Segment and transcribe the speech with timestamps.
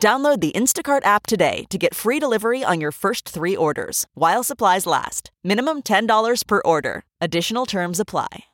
[0.00, 4.44] Download the Instacart app today to get free delivery on your first three orders while
[4.44, 5.30] supplies last.
[5.44, 7.02] Minimum $10 per order.
[7.20, 8.44] Additional terms apply.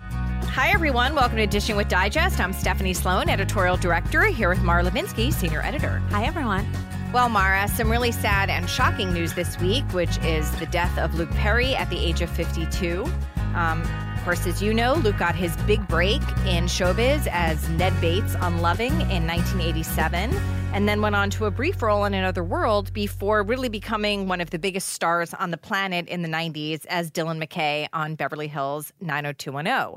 [0.00, 1.14] Hi, everyone.
[1.14, 2.40] Welcome to Dishing with Digest.
[2.40, 5.98] I'm Stephanie Sloane, editorial director, here with Mara Levinsky, senior editor.
[6.10, 6.66] Hi, everyone.
[7.12, 11.14] Well, Mara, some really sad and shocking news this week, which is the death of
[11.14, 13.04] Luke Perry at the age of 52.
[13.54, 17.98] Um, of course, as you know, Luke got his big break in showbiz as Ned
[17.98, 20.34] Bates on Loving in 1987,
[20.74, 24.42] and then went on to a brief role in Another World before really becoming one
[24.42, 28.48] of the biggest stars on the planet in the 90s as Dylan McKay on Beverly
[28.48, 29.96] Hills 90210.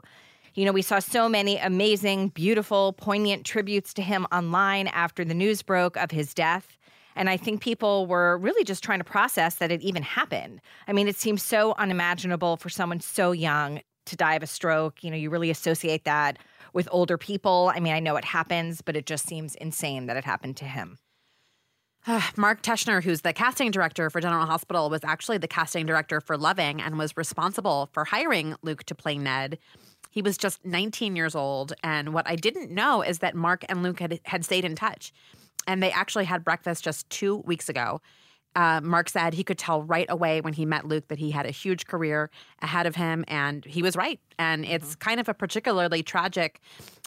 [0.54, 5.34] You know, we saw so many amazing, beautiful, poignant tributes to him online after the
[5.34, 6.78] news broke of his death.
[7.18, 10.62] And I think people were really just trying to process that it even happened.
[10.88, 15.04] I mean, it seems so unimaginable for someone so young to die of a stroke.
[15.04, 16.38] You know, you really associate that
[16.74, 17.72] with older people.
[17.74, 20.66] I mean, I know it happens, but it just seems insane that it happened to
[20.66, 20.98] him.
[22.08, 26.20] Ah, Mark Teschner, who's the casting director for General Hospital, was actually the casting director
[26.20, 29.60] for Loving and was responsible for hiring Luke to play Ned.
[30.10, 31.74] He was just 19 years old.
[31.84, 35.14] And what I didn't know is that Mark and Luke had, had stayed in touch.
[35.68, 38.02] And they actually had breakfast just two weeks ago.
[38.56, 41.46] Uh, Mark said he could tell right away when he met Luke that he had
[41.46, 42.30] a huge career
[42.62, 44.20] ahead of him, and he was right.
[44.38, 45.00] And it's mm-hmm.
[45.00, 46.60] kind of a particularly tragic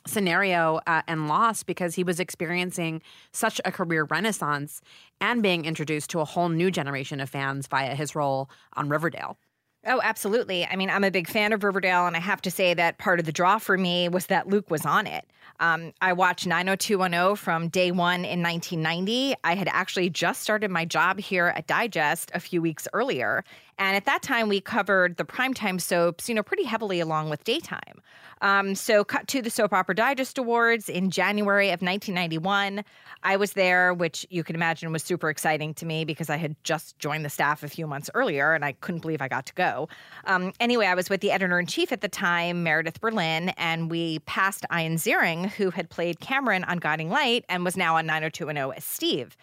[0.06, 4.80] scenario uh, and loss because he was experiencing such a career renaissance
[5.20, 9.38] and being introduced to a whole new generation of fans via his role on Riverdale.
[9.86, 10.64] Oh, absolutely.
[10.64, 13.20] I mean, I'm a big fan of Riverdale, and I have to say that part
[13.20, 15.26] of the draw for me was that Luke was on it.
[15.60, 19.34] Um, I watched 90210 from day one in 1990.
[19.44, 23.44] I had actually just started my job here at Digest a few weeks earlier.
[23.78, 27.44] And at that time, we covered the primetime soaps, you know, pretty heavily along with
[27.44, 28.00] daytime.
[28.40, 32.84] Um, so, cut to the Soap Opera Digest Awards in January of 1991.
[33.22, 36.54] I was there, which you can imagine was super exciting to me because I had
[36.62, 39.54] just joined the staff a few months earlier and I couldn't believe I got to
[39.54, 39.88] go.
[40.24, 43.90] Um, anyway, I was with the editor in chief at the time, Meredith Berlin, and
[43.90, 48.04] we passed Ian Ziering, who had played Cameron on Guiding Light and was now on
[48.04, 49.36] 90210 as Steve.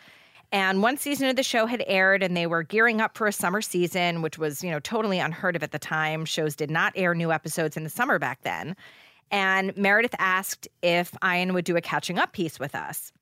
[0.52, 3.32] And one season of the show had aired, and they were gearing up for a
[3.32, 6.26] summer season, which was, you know, totally unheard of at the time.
[6.26, 8.76] Shows did not air new episodes in the summer back then.
[9.32, 13.14] And Meredith asked if Ian would do a catching up piece with us.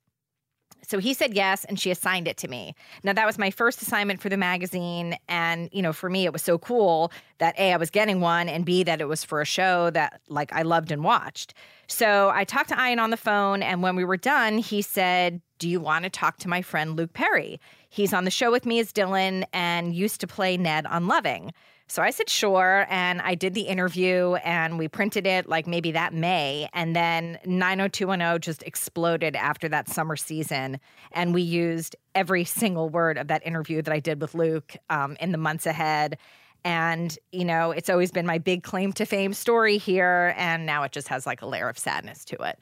[0.90, 2.74] So he said yes, and she assigned it to me.
[3.04, 5.18] Now, that was my first assignment for the magazine.
[5.28, 8.50] And, you know, for me, it was so cool that A, I was getting one,
[8.50, 11.54] and B, that it was for a show that, like, I loved and watched.
[11.86, 15.44] So I talked to Ian on the phone, and when we were done, he said,
[15.60, 17.62] Do you want to talk to my friend Luke Perry?
[17.90, 21.54] He's on the show with me as Dylan and used to play Ned on Loving.
[21.92, 22.86] So I said, sure.
[22.88, 26.70] And I did the interview and we printed it like maybe that May.
[26.72, 30.80] And then 90210 just exploded after that summer season.
[31.12, 35.18] And we used every single word of that interview that I did with Luke um,
[35.20, 36.20] in the months ahead.
[36.64, 40.36] And, you know, it's always been my big claim to fame story here.
[40.38, 42.60] And now it just has like a layer of sadness to it.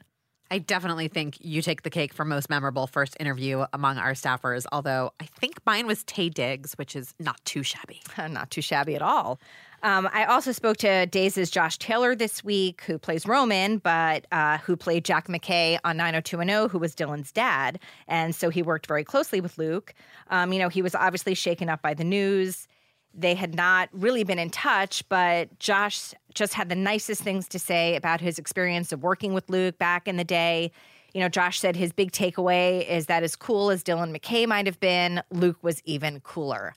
[0.50, 4.64] I definitely think you take the cake for most memorable first interview among our staffers,
[4.72, 8.00] although I think mine was Taye Diggs, which is not too shabby.
[8.18, 9.38] not too shabby at all.
[9.82, 14.58] Um, I also spoke to Days' Josh Taylor this week, who plays Roman, but uh,
[14.58, 17.78] who played Jack McKay on 90210, who was Dylan's dad.
[18.08, 19.94] And so he worked very closely with Luke.
[20.30, 22.66] Um, you know, he was obviously shaken up by the news
[23.14, 27.58] they had not really been in touch, but Josh just had the nicest things to
[27.58, 30.70] say about his experience of working with Luke back in the day.
[31.12, 34.66] You know, Josh said his big takeaway is that as cool as Dylan McKay might
[34.66, 36.74] have been, Luke was even cooler.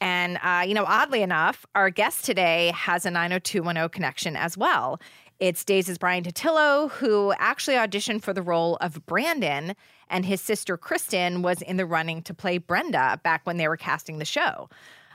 [0.00, 5.00] And, uh, you know, oddly enough, our guest today has a 90210 connection as well.
[5.40, 9.74] It's Days' Bryan Dattilo, who actually auditioned for the role of Brandon
[10.08, 13.76] and his sister Kristen was in the running to play Brenda back when they were
[13.76, 14.68] casting the show.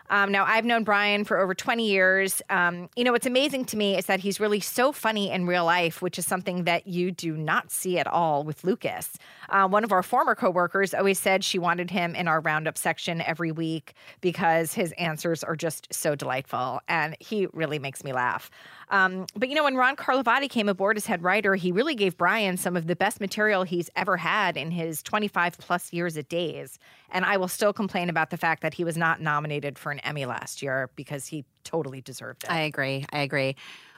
[0.10, 2.42] Um, now, I've known Bryan for over 20 years.
[2.50, 5.66] Um, you know, what's amazing to me is that he's really so funny in real
[5.66, 9.18] life, which is something that you do not see at all with Lucas.
[9.50, 13.22] Uh, one of our former coworkers always said she wanted him in our roundup section
[13.22, 18.50] every week because his answers are just so delightful, and he really makes me laugh.
[18.90, 22.18] Um, but you know, when Ron Carlivati came aboard as head writer, he really gave
[22.18, 26.30] Bryan some of the best material he's ever had in his 25 plus years at
[26.30, 26.80] Days.
[27.12, 30.00] And I will still complain about the fact that he was not nominated for an
[30.00, 32.52] Emmy last year because he totally deserved it.
[32.52, 33.06] I agree.
[33.12, 33.56] I agree.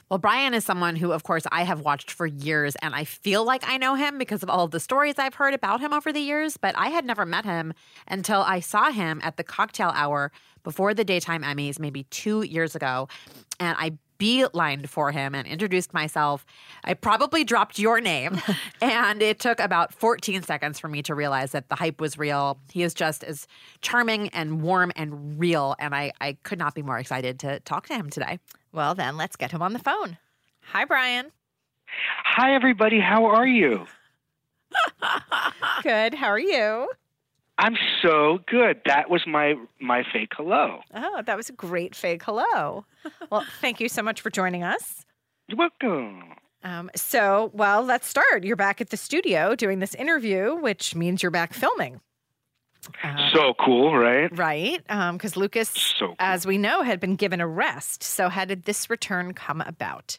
[0.10, 3.46] Well, Bryan is someone who, of course, I have watched for years, and I feel
[3.46, 6.12] like I know him because of all of the stories I've heard about him over
[6.12, 6.58] the years.
[6.58, 7.74] But I had never met him
[8.10, 10.34] until I saw him at the cocktail hour
[10.66, 13.08] before the daytime Emmys, maybe two years ago.
[13.58, 16.46] And I beelined for him and introduced myself.
[16.84, 18.40] I probably dropped your name,
[18.82, 22.60] and it took about 14 seconds for me to realize that the hype was real.
[22.72, 23.48] He is just as
[23.82, 27.88] charming and warm and real, and I, I could not be more excited to talk
[27.88, 28.38] to him today.
[28.72, 30.18] Well, then let's get him on the phone.
[30.66, 31.32] Hi, Bryan.
[32.24, 33.00] Hi, everybody.
[33.00, 33.86] How are you?
[35.84, 36.14] Good.
[36.14, 36.88] How are you?
[37.62, 38.82] I'm so good.
[38.86, 40.80] That was my my fake hello.
[40.96, 42.86] Oh, that was a great fake hello.
[43.30, 45.06] well, thank you so much for joining us.
[45.48, 46.34] You're welcome.
[46.64, 48.44] Um, so, well, let's start.
[48.44, 52.02] You're back at the studio doing this interview, which means you're back filming.
[53.04, 54.36] Uh, so cool, right?
[54.36, 54.82] Right.
[54.88, 56.16] Because um, Lucas, so cool.
[56.18, 58.02] as we know, had been given a rest.
[58.02, 60.18] So, how did this return come about?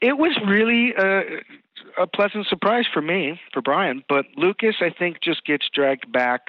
[0.00, 4.02] It was really a, a pleasant surprise for me, for Bryan.
[4.08, 6.48] But Lucas, I think, just gets dragged back.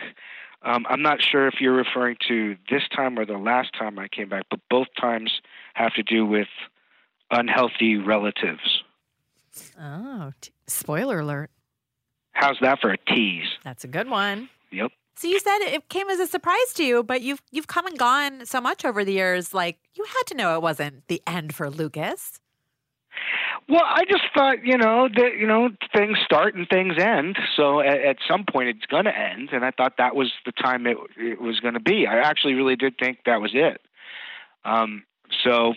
[0.62, 4.08] Um, I'm not sure if you're referring to this time or the last time I
[4.08, 5.32] came back, but both times
[5.74, 6.50] have to do with
[7.32, 8.84] unhealthy relatives.
[9.80, 11.50] Oh, t- spoiler alert.
[12.32, 13.48] How's that for a tease?
[13.64, 14.50] That's a good one.
[14.72, 14.92] Yep.
[15.16, 17.98] So you said it came as a surprise to you, but you've you've come and
[17.98, 19.54] gone so much over the years.
[19.54, 22.40] Like you had to know it wasn't the end for Lucas.
[23.70, 27.38] Well, I just thought, you know, that you know things start and things end.
[27.56, 30.52] So at, at some point it's going to end, and I thought that was the
[30.52, 32.08] time it, it was going to be.
[32.08, 33.80] I actually really did think that was it.
[34.66, 35.04] Um,
[35.44, 35.76] so,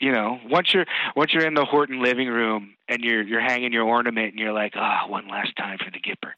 [0.00, 3.72] you know, once you're once you're in the Horton living room and you're you're hanging
[3.72, 6.32] your ornament and you're like, ah, oh, one last time for the Gipper,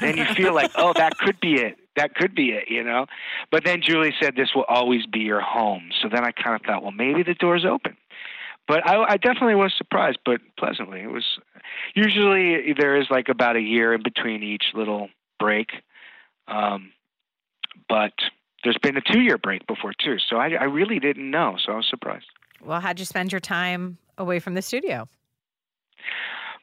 [0.00, 1.78] then you feel like, oh, that could be it.
[1.96, 3.06] That could be it, you know.
[3.50, 5.90] But then Julie said this will always be your home.
[6.00, 7.96] So then I kind of thought, well, maybe the door's open
[8.68, 11.00] but I, I definitely was surprised, but pleasantly.
[11.00, 11.24] It was
[11.94, 15.70] usually there is like about a year in between each little break,
[16.48, 16.92] um,
[17.88, 18.12] but
[18.64, 20.16] there's been a two-year break before too.
[20.18, 22.26] So I, I really didn't know, so I was surprised.
[22.64, 25.08] Well, how'd you spend your time away from the studio?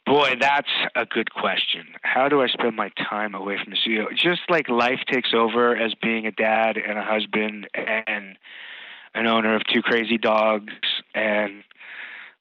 [0.06, 1.86] Boy, that's a good question.
[2.02, 4.08] How do I spend my time away from the studio?
[4.16, 8.38] Just like life takes over as being a dad and a husband and
[9.14, 10.74] an owner of two crazy dogs
[11.14, 11.64] and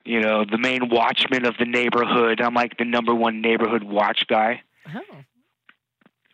[0.04, 2.40] you know, the main watchman of the neighborhood.
[2.40, 4.62] I'm like the number one neighborhood watch guy.
[4.94, 5.00] Oh.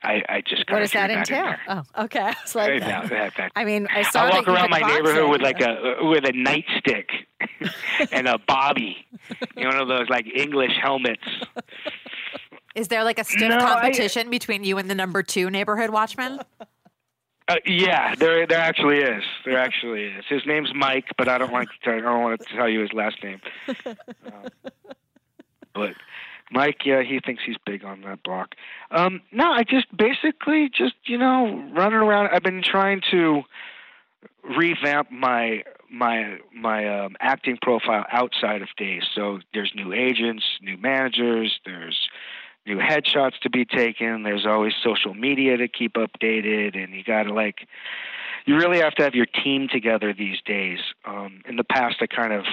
[0.05, 1.55] I, I just what does that entail?
[1.67, 2.21] oh, okay.
[2.21, 4.25] I, like, that, that, I mean, I saw.
[4.25, 7.07] I walk around my neighborhood with like a with a nightstick
[8.13, 9.07] and a bobby,
[9.57, 11.25] you know, one of those like English helmets.
[12.75, 15.91] Is there like a stiff no, competition I, between you and the number two neighborhood
[15.91, 16.41] watchman?
[17.47, 19.23] Uh, yeah, there there actually is.
[19.45, 20.25] There actually is.
[20.29, 22.81] His name's Mike, but I don't want to tell, I don't want to tell you
[22.81, 23.41] his last name.
[24.27, 24.71] Um,
[25.75, 25.95] but
[26.51, 28.55] Mike, yeah, he thinks he's big on that block.
[28.91, 32.31] Um, no, I just basically just you know running around.
[32.33, 33.43] I've been trying to
[34.57, 39.03] revamp my my my um, acting profile outside of days.
[39.15, 41.59] So there's new agents, new managers.
[41.65, 42.09] There's
[42.67, 44.23] new headshots to be taken.
[44.23, 47.67] There's always social media to keep updated, and you got to like,
[48.47, 50.79] you really have to have your team together these days.
[51.05, 52.45] Um, in the past, I kind of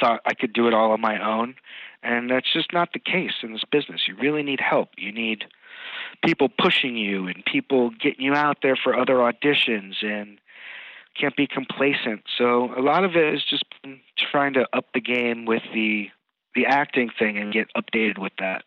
[0.00, 1.54] thought I could do it all on my own,
[2.02, 4.02] and that's just not the case in this business.
[4.06, 4.90] You really need help.
[4.96, 5.44] You need
[6.24, 10.38] people pushing you and people getting you out there for other auditions and
[11.18, 12.22] can't be complacent.
[12.38, 13.64] So a lot of it is just
[14.30, 16.08] trying to up the game with the
[16.54, 18.64] the acting thing and get updated with that.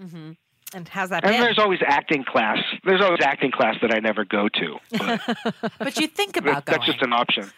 [0.00, 0.32] Mm-hmm.
[0.74, 1.40] And how's that and been?
[1.40, 2.58] there's always acting class.
[2.84, 4.78] There's always acting class that I never go to.
[5.60, 6.78] But, but you think about going.
[6.78, 7.50] That's just an option.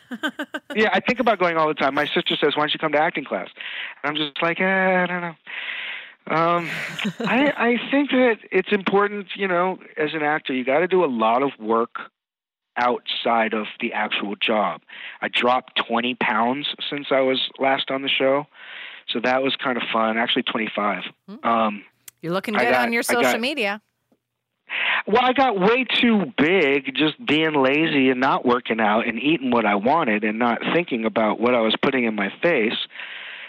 [0.75, 1.95] yeah, I think about going all the time.
[1.95, 3.49] My sister says, "Why don't you come to acting class?"
[4.03, 5.35] And I'm just like, eh, I don't know.
[6.29, 6.69] Um,
[7.21, 11.05] I I think that it's important, you know, as an actor, you got to do
[11.05, 11.97] a lot of work
[12.77, 14.83] outside of the actual job.
[15.23, 18.47] I dropped 20 pounds since I was last on the show,
[19.09, 20.19] so that was kind of fun.
[20.19, 21.05] Actually, 25.
[21.31, 21.49] Mm-hmm.
[21.49, 21.85] Um,
[22.21, 23.81] you're looking good got, on your social got, media.
[25.07, 29.51] Well, I got way too big just being lazy and not working out and eating
[29.51, 32.77] what I wanted and not thinking about what I was putting in my face.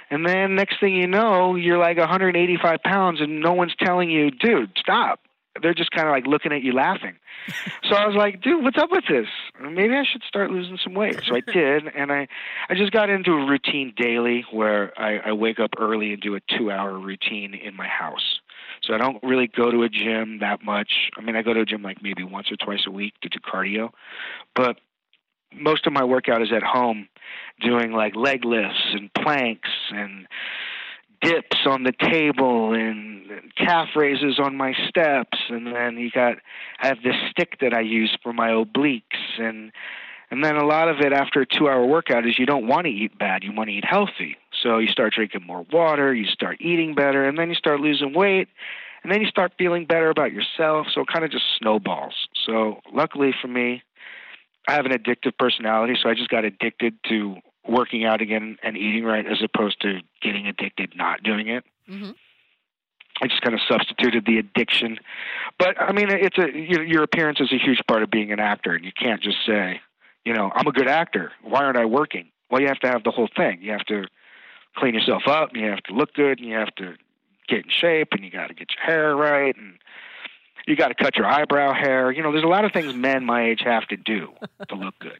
[0.10, 4.32] And then next thing you know, you're like 185 pounds and no one's telling you,
[4.32, 5.20] dude, stop.
[5.62, 7.16] They're just kind of like looking at you laughing.
[7.90, 9.28] So I was like, dude, what's up with this?
[9.62, 11.22] Maybe I should start losing some weight.
[11.26, 11.88] So I did.
[11.88, 12.28] And I,
[12.70, 16.36] I just got into a routine daily where I, I wake up early and do
[16.36, 18.42] a two hour routine in my house.
[18.84, 21.10] So I don't really go to a gym that much.
[21.18, 23.30] I mean, I go to a gym like maybe once or twice a week to
[23.30, 23.92] do cardio,
[24.56, 24.78] but
[25.54, 27.08] most of my workout is at home
[27.62, 30.28] doing like leg lifts and planks and
[31.22, 33.26] dips on the table and
[33.58, 35.38] calf raises on my steps.
[35.50, 36.38] And then you got
[36.80, 39.40] I have this stick that I use for my obliques.
[39.40, 39.72] And
[40.30, 42.86] and then a lot of it after a 2 hour workout is you don't want
[42.86, 43.44] to eat bad.
[43.44, 47.28] You want to eat healthy so you start drinking more water you start eating better
[47.28, 48.48] and then you start losing weight
[49.04, 52.80] and then you start feeling better about yourself so it kind of just snowballs so
[52.94, 53.82] luckily for me
[54.68, 57.38] I have an addictive personality so I just got addicted to
[57.68, 61.64] working out again and eating right as opposed to getting addicted not doing it.
[61.90, 62.12] Mm-hmm.
[63.22, 65.00] I just kind of substituted the addiction.
[65.58, 68.40] But I mean, it's a your, your appearance is a huge part of being an
[68.40, 69.82] actor, and you can't just say,
[70.24, 71.32] you know, I'm a good actor.
[71.42, 72.30] Why aren't I working?
[72.50, 73.60] Well, you have to have the whole thing.
[73.62, 74.06] You have to
[74.78, 76.96] clean yourself up, and you have to look good, and you have to
[77.48, 79.78] get in shape, and you got to get your hair right, and
[80.68, 82.12] you got to cut your eyebrow hair.
[82.12, 84.34] You know, there's a lot of things men my age have to do
[84.70, 85.20] to look good.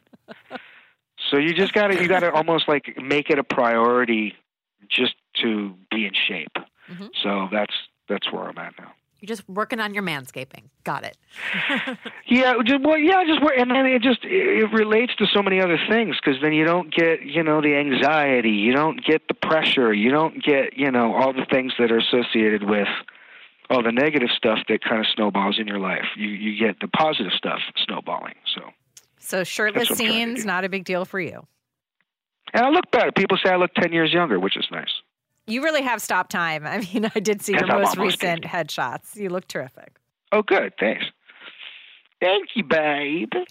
[1.32, 4.36] So you just gotta you gotta almost like make it a priority
[4.88, 6.56] just to be in shape.
[6.90, 7.10] Mhm.
[7.24, 7.74] So that's
[8.08, 8.94] that's where I'm at now.
[9.20, 10.66] You're just working on your manscaping.
[10.84, 11.18] Got it.
[12.30, 15.62] Yeah, just, well, yeah, just work, and then it just it relates to so many
[15.62, 19.34] other things because then you don't get you know the anxiety, you don't get the
[19.34, 22.90] pressure, you don't get you know all the things that are associated with
[23.70, 26.04] all the negative stuff that kind of snowballs in your life.
[26.18, 28.36] You you get the positive stuff snowballing.
[28.54, 28.62] So
[29.20, 31.48] So shirtless That's what I'm trying to scenes, not a big deal for you.
[32.54, 33.14] and I look better.
[33.14, 34.92] People say I look ten years younger, which is nice.
[35.48, 36.66] You really have stopped time.
[36.68, 38.48] I mean, I did see your most recent 80.
[38.48, 39.16] headshots.
[39.16, 39.96] You look terrific.
[40.32, 40.74] Oh, good.
[40.80, 41.06] Thanks.
[42.22, 43.30] Thank you, babe.
[43.34, 43.44] All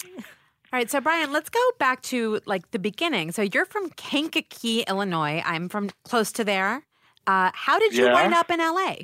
[0.72, 3.32] right, so Bryan, let's go back to like the beginning.
[3.32, 5.40] So you're from Kankakee, Illinois.
[5.44, 6.82] I'm from close to there.
[7.26, 8.12] Uh, how did you Yeah.
[8.12, 8.96] wind up in LA?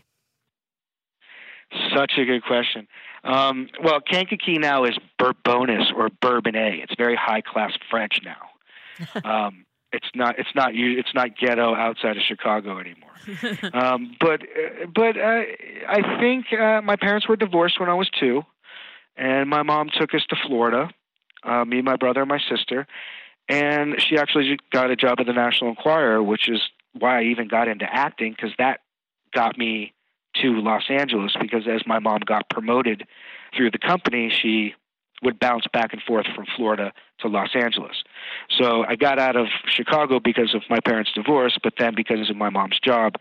[1.95, 2.87] Such a good question.
[3.25, 6.83] Um, well, Kankakee now is Bourbonus or Bourbonnais.
[6.83, 8.49] It's very high class French now.
[9.25, 10.39] Um, it's not.
[10.39, 10.75] It's not.
[10.75, 13.11] you- It's not ghetto outside of Chicago anymore.
[13.75, 14.41] um, but
[14.95, 15.43] but uh,
[15.89, 18.43] I think uh, my parents were divorced when I was two,
[19.17, 20.91] and my mom took us to Florida.
[21.45, 22.87] Uh, me, my brother, and my sister,
[23.49, 26.61] and she actually got a job at the National Enquirer, which is
[26.99, 28.81] why I even got into acting because that
[29.35, 29.93] got me
[30.37, 33.05] to Los Angeles because as my mom got promoted
[33.57, 34.75] through the company, she
[35.23, 38.03] would bounce back and forth from Florida to Los Angeles.
[38.59, 42.37] So I got out of Chicago because of my parents' divorce, but then because of
[42.37, 43.15] my mom's job,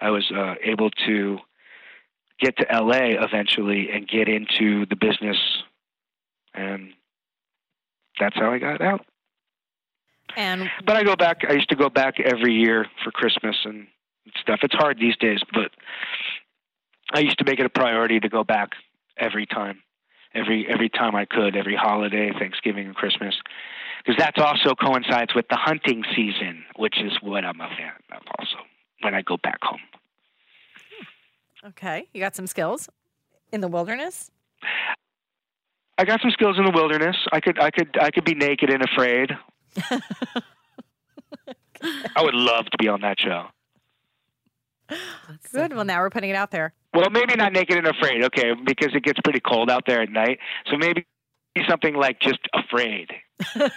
[0.00, 1.38] I was uh, able to
[2.40, 5.36] get to LA eventually and get into the business,
[6.54, 6.90] and
[8.20, 9.04] that's how I got out.
[10.36, 11.38] And But I go back.
[11.48, 13.86] I used to go back every year for Christmas and
[14.40, 14.60] stuff.
[14.62, 15.70] It's hard these days, but
[17.12, 18.70] I used to make it a priority to go back
[19.16, 19.82] every time,
[20.34, 23.34] every every time I could, every holiday, Thanksgiving and Christmas,
[24.04, 28.22] because that's also coincides with the hunting season, which is what I'm a fan of.
[28.38, 28.56] Also,
[29.02, 29.80] when I go back home.
[31.66, 32.88] okay, you got some skills
[33.52, 34.30] in the wilderness.
[35.98, 37.16] I got some skills in the wilderness.
[37.32, 39.30] I could I could I could be naked and afraid.
[42.16, 43.46] I would love to be on that show.
[45.52, 45.74] Good.
[45.74, 46.72] Well, now we're putting it out there.
[46.98, 50.10] Well, maybe not naked and afraid, okay, because it gets pretty cold out there at
[50.10, 50.40] night.
[50.68, 51.06] So maybe
[51.68, 53.10] something like just afraid.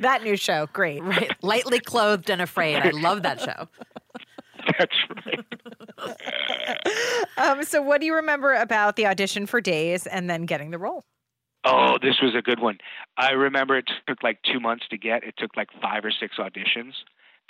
[0.00, 1.04] That new show, great.
[1.04, 1.30] Right.
[1.42, 2.76] Lightly clothed and afraid.
[2.76, 3.68] I love that show.
[4.78, 6.16] That's right.
[7.36, 10.78] Um, so, what do you remember about the audition for Days and then getting the
[10.78, 11.04] role?
[11.64, 12.78] Oh, this was a good one.
[13.16, 15.22] I remember it took like two months to get.
[15.22, 16.94] It took like five or six auditions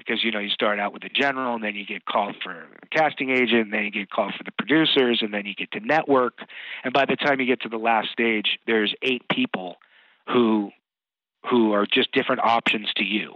[0.04, 2.50] because you know you start out with a general, and then you get called for
[2.50, 5.70] a casting agent, and then you get called for the producers, and then you get
[5.72, 6.38] to network.
[6.84, 9.76] And by the time you get to the last stage, there's eight people
[10.28, 10.70] who
[11.50, 13.34] who are just different options to you.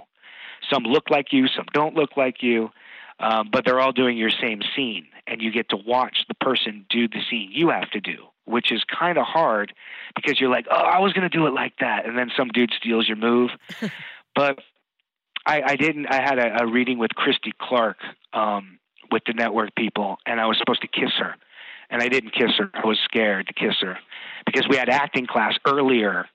[0.73, 2.71] Some look like you, some don't look like you,
[3.21, 6.87] um, but they're all doing your same scene, and you get to watch the person
[6.89, 9.73] do the scene you have to do, which is kind of hard
[10.15, 12.49] because you're like, oh, I was going to do it like that, and then some
[12.49, 13.51] dude steals your move.
[14.35, 14.61] but
[15.47, 16.07] I, I didn't.
[16.07, 17.99] I had a, a reading with Christie Clark
[18.33, 18.79] um,
[19.11, 21.37] with the network people, and I was supposed to kiss her,
[21.89, 22.71] and I didn't kiss her.
[22.75, 23.97] I was scared to kiss her
[24.45, 26.27] because we had acting class earlier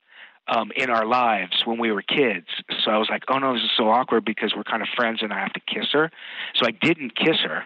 [0.48, 2.48] um, in our lives when we were kids.
[2.84, 5.20] So I was like, oh no, this is so awkward because we're kind of friends
[5.22, 6.10] and I have to kiss her.
[6.56, 7.64] So I didn't kiss her.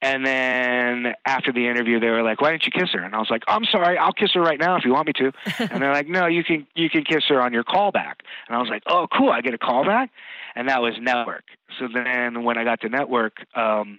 [0.00, 3.18] And then after the interview, they were like, "Why didn't you kiss her?" And I
[3.18, 5.32] was like, "I'm sorry, I'll kiss her right now if you want me to."
[5.72, 8.58] and they're like, "No, you can you can kiss her on your callback." And I
[8.58, 10.10] was like, "Oh, cool, I get a callback,"
[10.54, 11.44] and that was network.
[11.78, 13.98] So then when I got to network, um,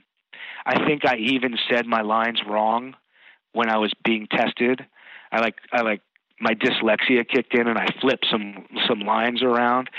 [0.65, 2.95] I think I even said my lines wrong
[3.51, 4.85] when I was being tested.
[5.31, 6.01] I like I like
[6.39, 9.89] my dyslexia kicked in and I flipped some some lines around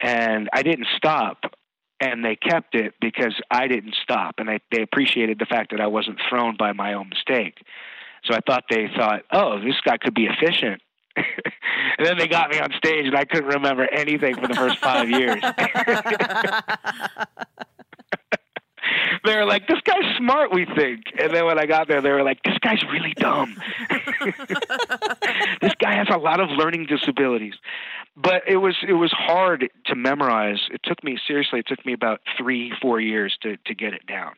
[0.00, 1.44] and I didn't stop
[2.00, 5.80] and they kept it because I didn't stop and they they appreciated the fact that
[5.80, 7.62] I wasn't thrown by my own mistake.
[8.24, 10.82] So I thought they thought, "Oh, this guy could be efficient."
[11.16, 14.78] and then they got me on stage and I couldn't remember anything for the first
[14.78, 15.42] 5 years.
[19.24, 21.04] they were like, "This guy's smart," we think.
[21.18, 23.56] And then when I got there, they were like, "This guy's really dumb.
[25.60, 27.54] this guy has a lot of learning disabilities."
[28.16, 30.60] But it was it was hard to memorize.
[30.72, 31.60] It took me seriously.
[31.60, 34.34] It took me about three four years to to get it down.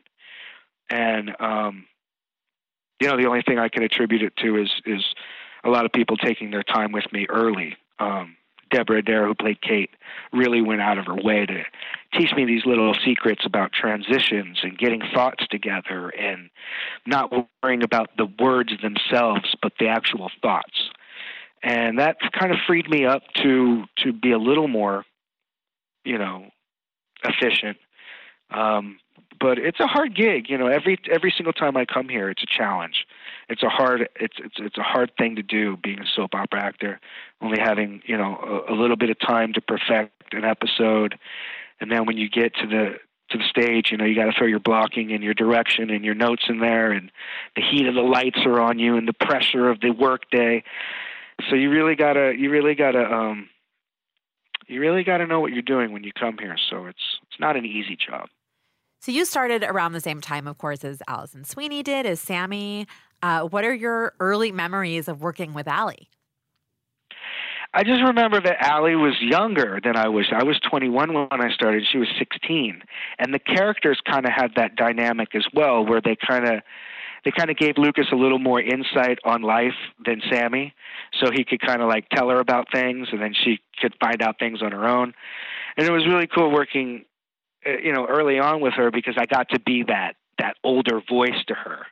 [0.91, 1.87] And um,
[3.01, 5.03] you know, the only thing I can attribute it to is is
[5.65, 7.77] a lot of people taking their time with me early.
[7.99, 8.37] Um,
[8.73, 9.91] Deborah Adair, who played Kate,
[10.33, 11.63] really went out of her way to
[12.15, 16.51] teach me these little secrets about transitions and getting thoughts together and
[17.07, 20.91] not worrying about the words themselves, but the actual thoughts.
[21.63, 25.05] And that kind of freed me up to to be a little more,
[26.05, 26.47] you know,
[27.23, 27.77] efficient.
[28.51, 28.99] Um,
[29.43, 30.69] but it's a hard gig, you know.
[30.69, 33.07] Every every single time I come here, it's a challenge.
[33.49, 36.63] It's a hard it's it's it's a hard thing to do being a soap opera
[36.63, 37.01] actor
[37.41, 41.19] only having you know a, a little bit of time to perfect an episode.
[41.81, 42.95] And then when you get to the
[43.31, 46.05] to the stage you know you got to throw your blocking and your direction and
[46.05, 47.11] your notes in there and
[47.57, 50.63] the heat of the lights are on you and the pressure of the work day.
[51.51, 53.49] So you really got to you really got to um
[54.69, 56.57] you really got to know what you're doing when you come here.
[56.71, 58.29] So it's it's not an easy job
[59.03, 62.87] so you started around the same time, of course, as Alison Sweeney did, as Sammy.
[63.21, 66.09] Uh, what are your early memories of working with Allie?
[67.75, 70.27] I just remember that Allie was younger than I was.
[70.33, 71.83] I was 21 when I started.
[71.91, 72.81] She was 16,
[73.19, 76.63] and the characters kind of had that dynamic as well, where they kind of
[77.25, 80.75] they kind of gave Lucas a little more insight on life than Sammy,
[81.21, 84.23] so he could kind of like tell her about things, and then she could find
[84.23, 85.13] out things on her own.
[85.77, 87.05] And it was really cool working,
[87.67, 91.01] Uh, you know, early on with her because I got to be that that older
[91.09, 91.87] voice to her.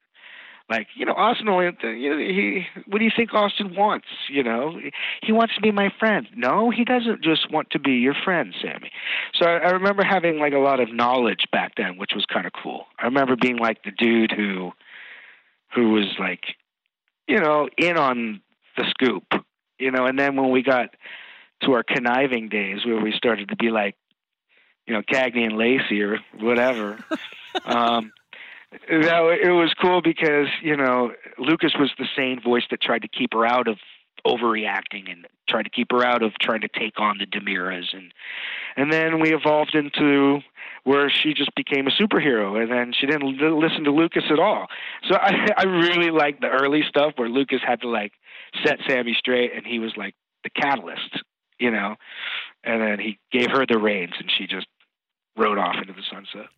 [0.68, 4.06] Like you know austin only uh, you know, he what do you think austin wants
[4.28, 4.78] you know?
[5.20, 6.28] He wants to be my friend.
[6.36, 8.92] No he doesn't just want to be your friend sammy.
[9.34, 12.46] So I, I remember having like a lot of knowledge back then which was kind
[12.46, 12.86] of cool.
[13.00, 14.70] I remember being like the dude who
[15.74, 16.44] who was like
[17.26, 18.40] you know in on
[18.76, 19.24] the scoop
[19.80, 20.06] you know?
[20.06, 20.94] And then when we got
[21.62, 23.96] to our conniving days where we started to be like
[24.86, 26.98] you know cagney and lacey or whatever.
[27.64, 28.12] Um
[28.88, 33.08] no, it was cool because you know Lucas was the sane voice that tried to
[33.08, 33.78] keep her out of
[34.26, 38.12] overreacting and tried to keep her out of trying to take on the DiMeras and
[38.76, 40.40] and then we evolved into
[40.84, 44.66] where she just became a superhero and then she didn't listen to Lucas at all.
[45.08, 48.12] So I I really liked the early stuff where Lucas had to like
[48.64, 50.14] set Sammy straight and he was like
[50.44, 51.22] the catalyst,
[51.60, 51.96] you know.
[52.64, 54.66] And then he gave her the reins and she just
[55.36, 56.50] rode off into the sunset.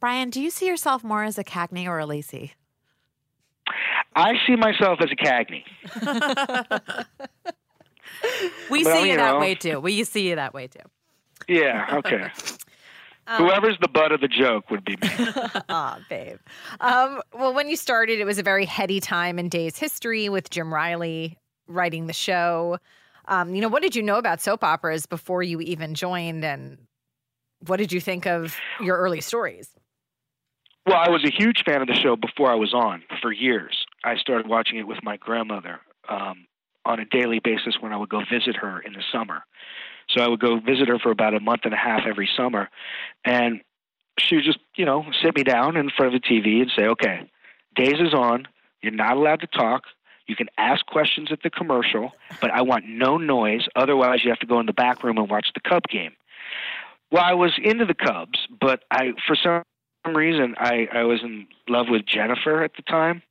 [0.00, 2.54] Bryan, do you see yourself more as a Cagney or a Lacey?
[4.14, 5.64] I see myself as a Cagney.
[8.70, 9.38] we well, see you, that know.
[9.38, 9.80] way too.
[9.80, 10.80] We see you that way too.
[11.48, 12.30] Yeah, okay.
[13.24, 15.08] Um, Whoever's the butt of the joke would be me.
[15.68, 16.38] Ah, babe.
[16.80, 20.50] Um, well, when you started, it was a very heady time in Day's history with
[20.50, 21.38] Jim Reilly
[21.68, 22.78] writing the show.
[23.26, 26.78] Um, you know, what did you know about soap operas before you even joined, and
[27.66, 29.70] what did you think of your early stories?
[30.86, 33.84] Well, I was a huge fan of the show before I was on for years.
[34.04, 36.46] I started watching it with my grandmother um,
[36.84, 39.44] on a daily basis when I would go visit her in the summer.
[40.10, 42.68] So I would go visit her for about a month and a half every summer,
[43.24, 43.60] and
[44.18, 46.86] she would just, you know, sit me down in front of the TV and say,
[46.86, 47.30] "Okay,
[47.74, 48.46] Days is on.
[48.82, 49.84] You're not allowed to talk.
[50.26, 53.66] You can ask questions at the commercial, but I want no noise.
[53.76, 56.12] Otherwise, you have to go in the back room and watch the Cub game."
[57.10, 61.46] Well, I was into the Cubs, but I, for some reason, I, I was in
[61.68, 63.22] love with Jennifer at the time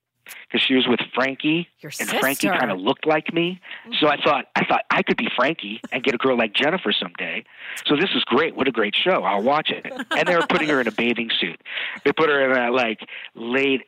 [0.47, 2.19] because she was with Frankie, Your and sister.
[2.19, 3.59] Frankie kind of looked like me.
[3.99, 6.91] So I thought, I thought I could be Frankie and get a girl like Jennifer
[6.91, 7.43] someday.
[7.87, 8.55] So this is great.
[8.55, 9.23] What a great show!
[9.23, 9.85] I'll watch it.
[10.11, 11.59] And they were putting her in a bathing suit.
[12.03, 12.99] They put her in that like
[13.33, 13.81] late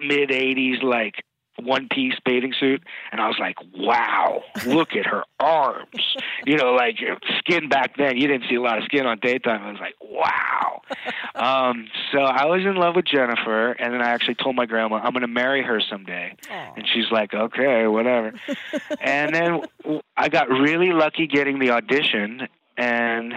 [0.00, 1.24] mid '80s like
[1.62, 6.16] one piece bathing suit, and I was like, wow, look at her arms.
[6.46, 6.96] You know, like
[7.38, 9.62] skin back then, you didn't see a lot of skin on daytime.
[9.62, 10.82] I was like, wow.
[11.34, 14.96] Um, so I was in love with Jennifer, and then I actually told my grandma,
[14.96, 16.34] I'm going to marry her someday.
[16.50, 16.72] Aw.
[16.76, 18.32] And she's like, okay, whatever.
[19.00, 19.60] and then
[20.16, 23.34] I got really lucky getting the audition and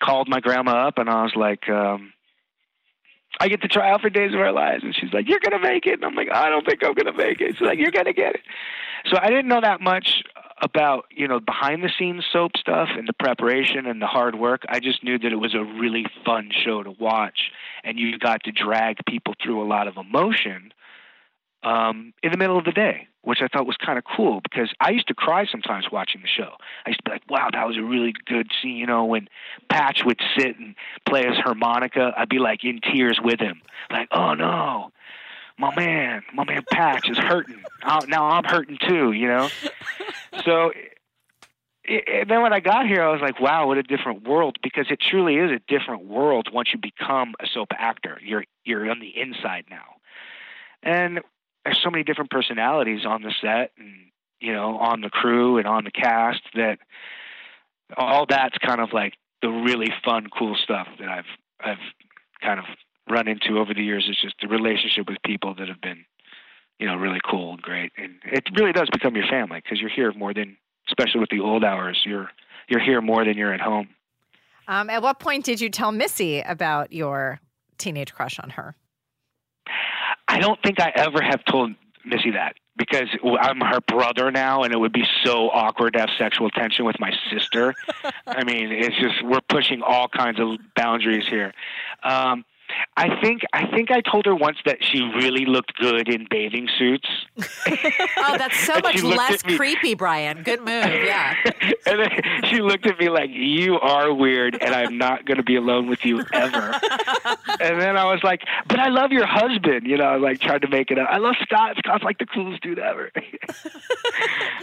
[0.00, 2.12] called my grandma up, and I was like, um,
[3.40, 4.84] I get to try out for Days of Our Lives.
[4.84, 5.94] And she's like, You're going to make it.
[5.94, 7.56] And I'm like, I don't think I'm going to make it.
[7.56, 8.42] She's like, You're going to get it.
[9.06, 10.22] So I didn't know that much
[10.60, 14.62] about, you know, behind the scenes soap stuff and the preparation and the hard work.
[14.68, 17.50] I just knew that it was a really fun show to watch.
[17.84, 20.72] And you got to drag people through a lot of emotion
[21.62, 24.72] um, in the middle of the day, which I thought was kind of cool because
[24.80, 26.54] I used to cry sometimes watching the show.
[26.86, 28.78] I used to be like, wow, that was a really good scene.
[28.78, 29.28] You know, when
[29.68, 30.74] Patch would sit and
[31.06, 33.60] play his harmonica, I'd be like in tears with him.
[33.90, 34.92] Like, oh no,
[35.58, 37.62] my man, my man Patch is hurting.
[38.08, 39.50] Now I'm hurting too, you know?
[40.44, 40.72] So.
[41.86, 44.86] And then when I got here, I was like, "Wow, what a different world!" Because
[44.90, 48.20] it truly is a different world once you become a soap actor.
[48.22, 49.96] You're you're on the inside now,
[50.82, 51.20] and
[51.68, 55.66] there's so many different personalities on the set and you know on the crew and
[55.66, 56.78] on the cast that
[57.96, 61.24] all that's kind of like the really fun cool stuff that I've
[61.60, 61.84] I've
[62.40, 62.64] kind of
[63.10, 66.04] run into over the years it's just the relationship with people that have been
[66.78, 69.90] you know really cool and great and it really does become your family because you're
[69.90, 70.56] here more than
[70.88, 72.30] especially with the old hours you're
[72.68, 73.88] you're here more than you're at home
[74.68, 77.40] Um, at what point did you tell Missy about your
[77.78, 78.74] teenage crush on her?
[80.28, 83.08] I don't think I ever have told Missy that because
[83.40, 86.96] I'm her brother now, and it would be so awkward to have sexual tension with
[87.00, 87.74] my sister.
[88.26, 91.52] I mean, it's just we're pushing all kinds of boundaries here.
[92.04, 92.44] Um,
[92.96, 96.68] I think I think I told her once that she really looked good in bathing
[96.78, 97.08] suits.
[98.20, 100.42] Oh, that's so much less creepy, Bryan.
[100.42, 100.84] Good move.
[100.84, 101.34] Yeah.
[101.86, 102.10] and then
[102.44, 105.88] she looked at me like, "You are weird, and I'm not going to be alone
[105.88, 106.58] with you ever."
[107.60, 110.04] and then I was like, "But I love your husband," you know.
[110.04, 111.08] I like tried to make it up.
[111.10, 111.76] I love Scott.
[111.78, 113.10] Scott's like the coolest dude ever.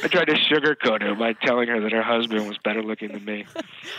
[0.04, 3.26] I tried to sugarcoat it by telling her that her husband was better looking than
[3.26, 3.46] me.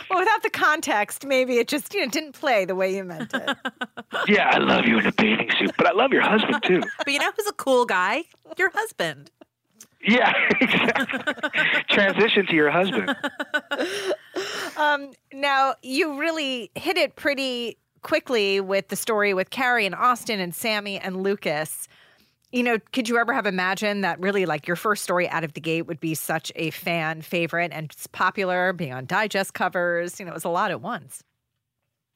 [0.09, 3.33] Well, without the context, maybe it just you know didn't play the way you meant
[3.33, 3.57] it.
[4.27, 6.81] Yeah, I love you in a bathing suit, but I love your husband too.
[6.97, 8.23] But you know who's a cool guy?
[8.57, 9.31] Your husband.
[10.01, 10.31] Yeah,
[10.61, 11.33] exactly.
[11.89, 13.15] Transition to your husband.
[14.77, 20.39] Um, now you really hit it pretty quickly with the story with Carrie and Austin
[20.39, 21.87] and Sammy and Lucas.
[22.51, 25.53] You know, could you ever have imagined that really like your first story out of
[25.53, 30.19] the gate would be such a fan favorite and it's popular, being on digest covers?
[30.19, 31.23] You know, it was a lot at once.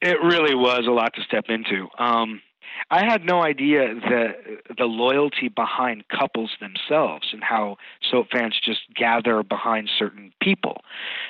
[0.02, 1.88] It really was a lot to step into.
[1.98, 2.42] Um,
[2.90, 4.34] I had no idea the
[4.78, 7.78] the loyalty behind couples themselves and how
[8.10, 10.82] soap fans just gather behind certain people.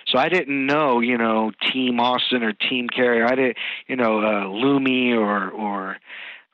[0.07, 3.23] So I didn't know, you know, Team Austin or Team Carrie.
[3.23, 3.57] I didn't,
[3.87, 5.97] you know, uh, Lumi or or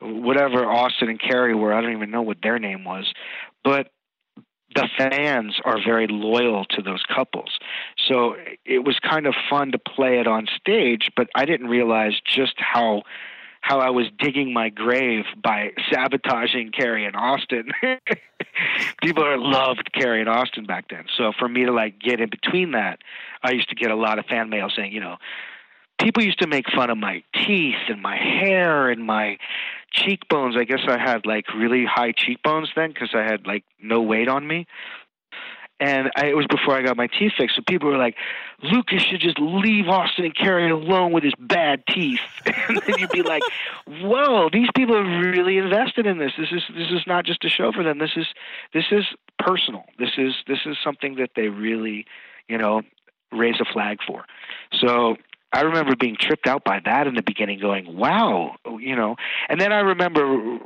[0.00, 1.72] whatever Austin and Carrie were.
[1.72, 3.12] I don't even know what their name was,
[3.64, 3.90] but
[4.74, 7.58] the fans are very loyal to those couples.
[8.06, 12.14] So it was kind of fun to play it on stage, but I didn't realize
[12.24, 13.02] just how
[13.60, 17.70] how I was digging my grave by sabotaging Carrie and Austin.
[19.02, 21.04] People loved Carrie and Austin back then.
[21.16, 23.00] So for me to like get in between that,
[23.42, 25.16] I used to get a lot of fan mail saying, you know,
[25.98, 29.38] people used to make fun of my teeth and my hair and my
[29.92, 30.56] cheekbones.
[30.56, 34.28] I guess I had like really high cheekbones then because I had like no weight
[34.28, 34.66] on me.
[35.80, 37.54] And I, it was before I got my teeth fixed.
[37.54, 38.16] So people were like,
[38.62, 42.18] Lucas should just leave Austin and Carrie alone with his bad teeth.
[42.46, 43.42] and then you'd be like,
[43.86, 46.32] whoa, these people are really invested in this.
[46.36, 47.98] This is this is not just a show for them.
[47.98, 48.26] This is
[48.74, 49.04] this is
[49.38, 49.84] personal.
[50.00, 52.06] This is this is something that they really,
[52.48, 52.82] you know,
[53.30, 54.24] raise a flag for.
[54.80, 55.16] So
[55.52, 59.16] I remember being tripped out by that in the beginning, going, "Wow," you know.
[59.48, 60.58] And then I remember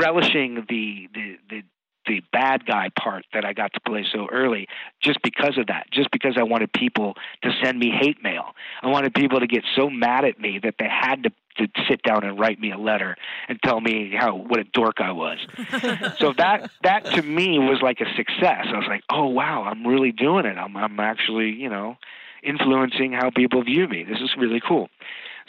[0.00, 1.62] relishing the the the
[2.06, 4.66] the bad guy part that I got to play so early
[5.00, 8.54] just because of that just because I wanted people to send me hate mail.
[8.82, 12.02] I wanted people to get so mad at me that they had to to sit
[12.02, 13.14] down and write me a letter
[13.46, 15.38] and tell me how what a dork I was.
[16.18, 18.66] So that that to me was like a success.
[18.72, 20.56] I was like oh wow I'm really doing it.
[20.56, 21.96] I'm I'm actually you know
[22.42, 24.04] influencing how people view me.
[24.04, 24.88] This is really cool.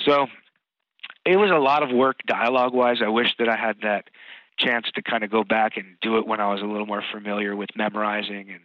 [0.06, 0.28] So
[1.26, 4.10] it was a lot of work dialogue wise I wish that I had that
[4.58, 7.04] chance to kind of go back and do it when I was a little more
[7.12, 8.62] familiar with memorizing and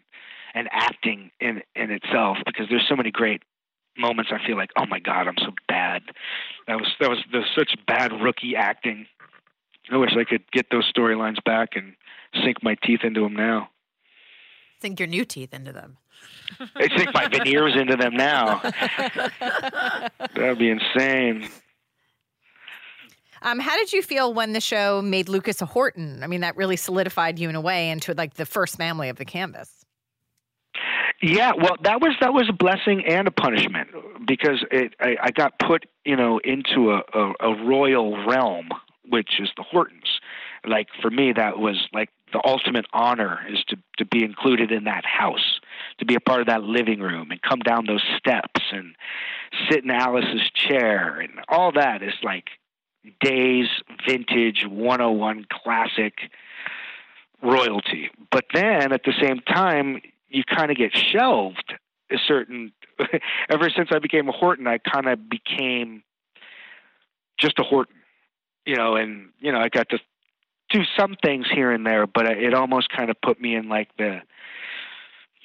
[0.54, 3.42] and acting in in itself because there's so many great
[3.96, 6.02] moments I feel like oh my god I'm so bad.
[6.66, 9.06] That was that was, that was such bad rookie acting.
[9.90, 11.94] I wish I could get those storylines back and
[12.44, 13.70] sink my teeth into them now.
[14.80, 15.98] Sink your new teeth into them.
[16.74, 18.60] I sink my veneers into them now.
[20.34, 21.48] That'd be insane.
[23.42, 26.22] Um, how did you feel when the show made Lucas a Horton?
[26.22, 29.16] I mean, that really solidified you in a way into like the first family of
[29.16, 29.84] the canvas.
[31.20, 33.88] Yeah, well, that was that was a blessing and a punishment
[34.26, 38.68] because it I, I got put you know into a, a, a royal realm,
[39.08, 40.20] which is the Hortons.
[40.66, 44.84] Like for me, that was like the ultimate honor is to to be included in
[44.84, 45.60] that house,
[45.98, 48.94] to be a part of that living room, and come down those steps and
[49.70, 52.48] sit in Alice's chair, and all that is like
[53.20, 53.68] days
[54.06, 56.14] vintage 101 classic
[57.42, 58.10] royalty.
[58.30, 61.74] But then at the same time, you kind of get shelved
[62.10, 62.72] a certain
[63.50, 66.02] ever since I became a Horton, I kind of became
[67.38, 67.96] just a Horton,
[68.66, 69.98] you know, and you know, I got to
[70.70, 73.88] do some things here and there, but it almost kind of put me in like
[73.96, 74.20] the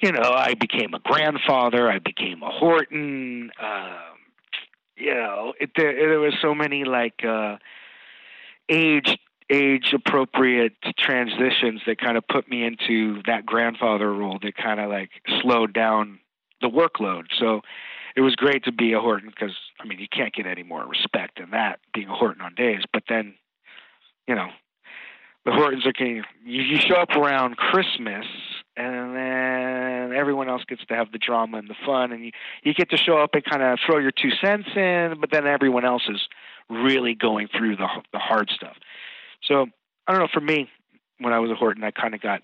[0.00, 4.18] you know, I became a grandfather, I became a Horton, um,
[4.96, 7.56] you know, it, there, there was so many like uh
[8.68, 9.18] age
[9.50, 14.88] age appropriate transitions that kind of put me into that grandfather role that kind of
[14.88, 15.10] like
[15.42, 16.18] slowed down
[16.62, 17.24] the workload.
[17.38, 17.60] So
[18.16, 20.86] it was great to be a Horton because I mean you can't get any more
[20.86, 22.82] respect than that being a Horton on days.
[22.92, 23.34] But then,
[24.26, 24.48] you know,
[25.44, 26.22] the Hortons are king.
[26.44, 28.26] You, you show up around Christmas,
[28.76, 32.30] and then everyone else gets to have the drama and the fun, and you
[32.62, 35.16] you get to show up and kind of throw your two cents in.
[35.20, 36.20] But then everyone else is
[36.68, 38.76] really going through the the hard stuff.
[39.42, 39.66] So
[40.06, 40.28] I don't know.
[40.32, 40.68] For me,
[41.18, 42.42] when I was a Horton, I kind of got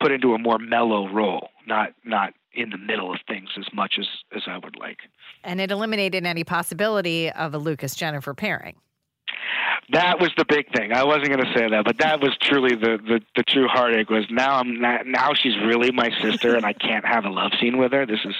[0.00, 3.94] put into a more mellow role, not not in the middle of things as much
[3.98, 4.98] as as I would like.
[5.44, 8.76] And it eliminated any possibility of a Lucas Jennifer pairing.
[9.92, 10.92] That was the big thing.
[10.92, 14.10] I wasn't going to say that, but that was truly the, the the true heartache.
[14.10, 17.52] Was now I'm not, now she's really my sister, and I can't have a love
[17.60, 18.04] scene with her.
[18.04, 18.34] This is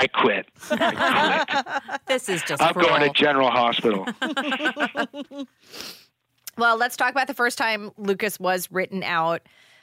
[0.00, 0.46] I quit.
[0.70, 1.44] I
[1.86, 2.00] quit.
[2.06, 2.62] this is just.
[2.62, 2.88] I'm cruel.
[2.88, 4.06] going to General Hospital.
[6.58, 9.42] well, let's talk about the first time Lucas was written out.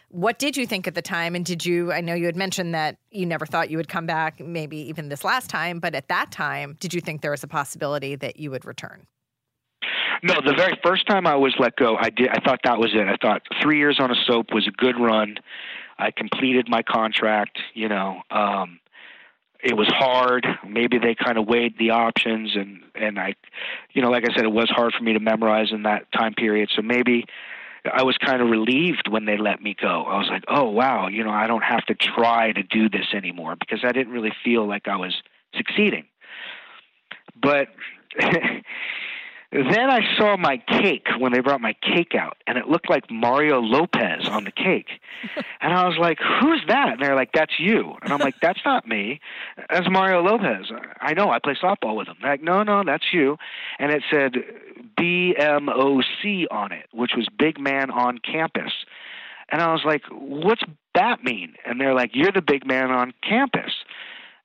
[0.09, 1.35] What did you think at the time?
[1.35, 4.05] And did you, I know you had mentioned that you never thought you would come
[4.05, 7.45] back, maybe even this last time, but at that time, did you think there was
[7.45, 9.07] a possibility that you would return?
[10.23, 12.29] No, the very first time I was let go, I did.
[12.29, 13.07] I thought that was it.
[13.07, 15.37] I thought three years on a soap was a good run.
[15.97, 17.59] I completed my contract.
[17.73, 18.79] You know, um,
[19.63, 20.45] it was hard.
[20.67, 23.33] Maybe they kind of weighed the options, and and I,
[23.93, 26.33] you know, like I said, it was hard for me to memorize in that time
[26.35, 26.69] period.
[26.75, 27.25] So maybe
[27.91, 30.03] I was kind of relieved when they let me go.
[30.03, 33.07] I was like, oh wow, you know, I don't have to try to do this
[33.13, 35.15] anymore because I didn't really feel like I was
[35.55, 36.05] succeeding.
[37.41, 37.69] But
[39.51, 43.11] Then I saw my cake when they brought my cake out, and it looked like
[43.11, 44.87] Mario Lopez on the cake.
[45.63, 48.59] And I was like, "Who's that?" And they're like, "That's you." And I'm like, "That's
[48.65, 49.19] not me.
[49.69, 50.71] That's Mario Lopez.
[50.99, 51.29] I know.
[51.29, 53.37] I play softball with him." They're like, "No, no, that's you."
[53.77, 54.33] And it said
[54.97, 58.73] BMOC on it, which was Big Man on Campus.
[59.49, 60.63] And I was like, "What's
[60.95, 63.73] that mean?" And they're like, "You're the big man on campus."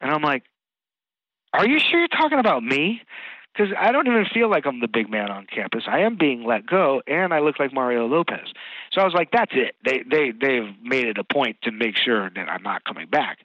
[0.03, 0.43] And I'm like,
[1.55, 3.01] "Are you sure you're talking about me?"
[3.57, 5.85] Because I don't even feel like I'm the big man on campus.
[5.87, 8.53] I am being let go, and I look like Mario Lopez.
[8.93, 9.77] So I was like, "That's it.
[9.85, 13.39] They they they've made it a point to make sure that I'm not coming back."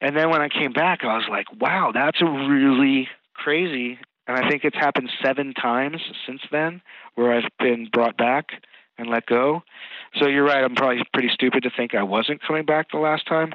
[0.00, 4.36] And then when I came back, I was like, "Wow, that's a really crazy." And
[4.36, 6.80] I think it's happened seven times since then
[7.14, 8.50] where I've been brought back
[8.96, 9.62] and let go.
[10.20, 10.62] So you're right.
[10.62, 13.54] I'm probably pretty stupid to think I wasn't coming back the last time.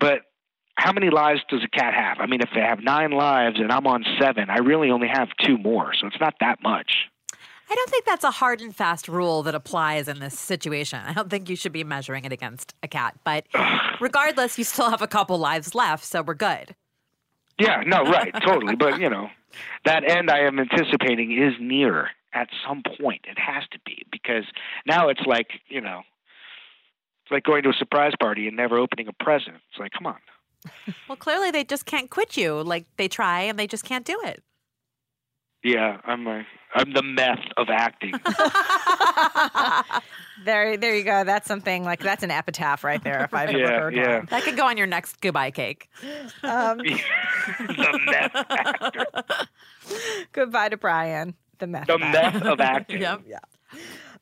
[0.00, 0.22] But
[0.78, 2.18] how many lives does a cat have?
[2.20, 5.28] I mean, if they have nine lives and I'm on seven, I really only have
[5.44, 7.08] two more, so it's not that much.
[7.70, 11.00] I don't think that's a hard and fast rule that applies in this situation.
[11.04, 13.18] I don't think you should be measuring it against a cat.
[13.24, 13.46] But
[14.00, 16.76] regardless, you still have a couple lives left, so we're good.
[17.58, 18.76] Yeah, no, right, totally.
[18.76, 19.28] But, you know,
[19.84, 23.22] that end I am anticipating is near at some point.
[23.28, 24.44] It has to be because
[24.86, 26.02] now it's like, you know,
[27.24, 29.56] it's like going to a surprise party and never opening a present.
[29.70, 30.18] It's like, come on
[31.08, 32.62] well, clearly they just can't quit you.
[32.62, 34.42] Like they try and they just can't do it.
[35.64, 38.12] Yeah, I'm a, I'm the meth of acting.
[40.44, 41.24] there, there you go.
[41.24, 43.24] That's something like that's an epitaph right there.
[43.24, 44.16] If I've yeah, ever heard yeah.
[44.18, 44.28] one.
[44.30, 45.88] That could go on your next goodbye cake.
[46.44, 46.78] Um,
[47.58, 49.06] the meth actor.
[50.32, 51.88] Goodbye to Bryan, the meth.
[51.88, 53.00] The meth of acting.
[53.00, 53.22] yep.
[53.26, 53.38] Yeah.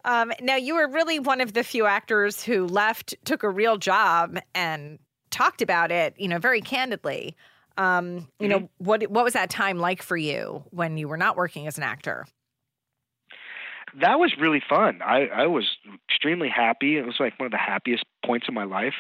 [0.06, 3.76] Um, now you were really one of the few actors who left, took a real
[3.76, 4.98] job, and
[5.36, 7.36] talked about it, you know, very candidly.
[7.78, 8.48] Um, you mm-hmm.
[8.48, 11.76] know, what what was that time like for you when you were not working as
[11.76, 12.26] an actor?
[14.00, 15.00] that was really fun.
[15.02, 15.64] I, I was
[16.10, 16.96] extremely happy.
[16.98, 18.94] It was like one of the happiest points of my life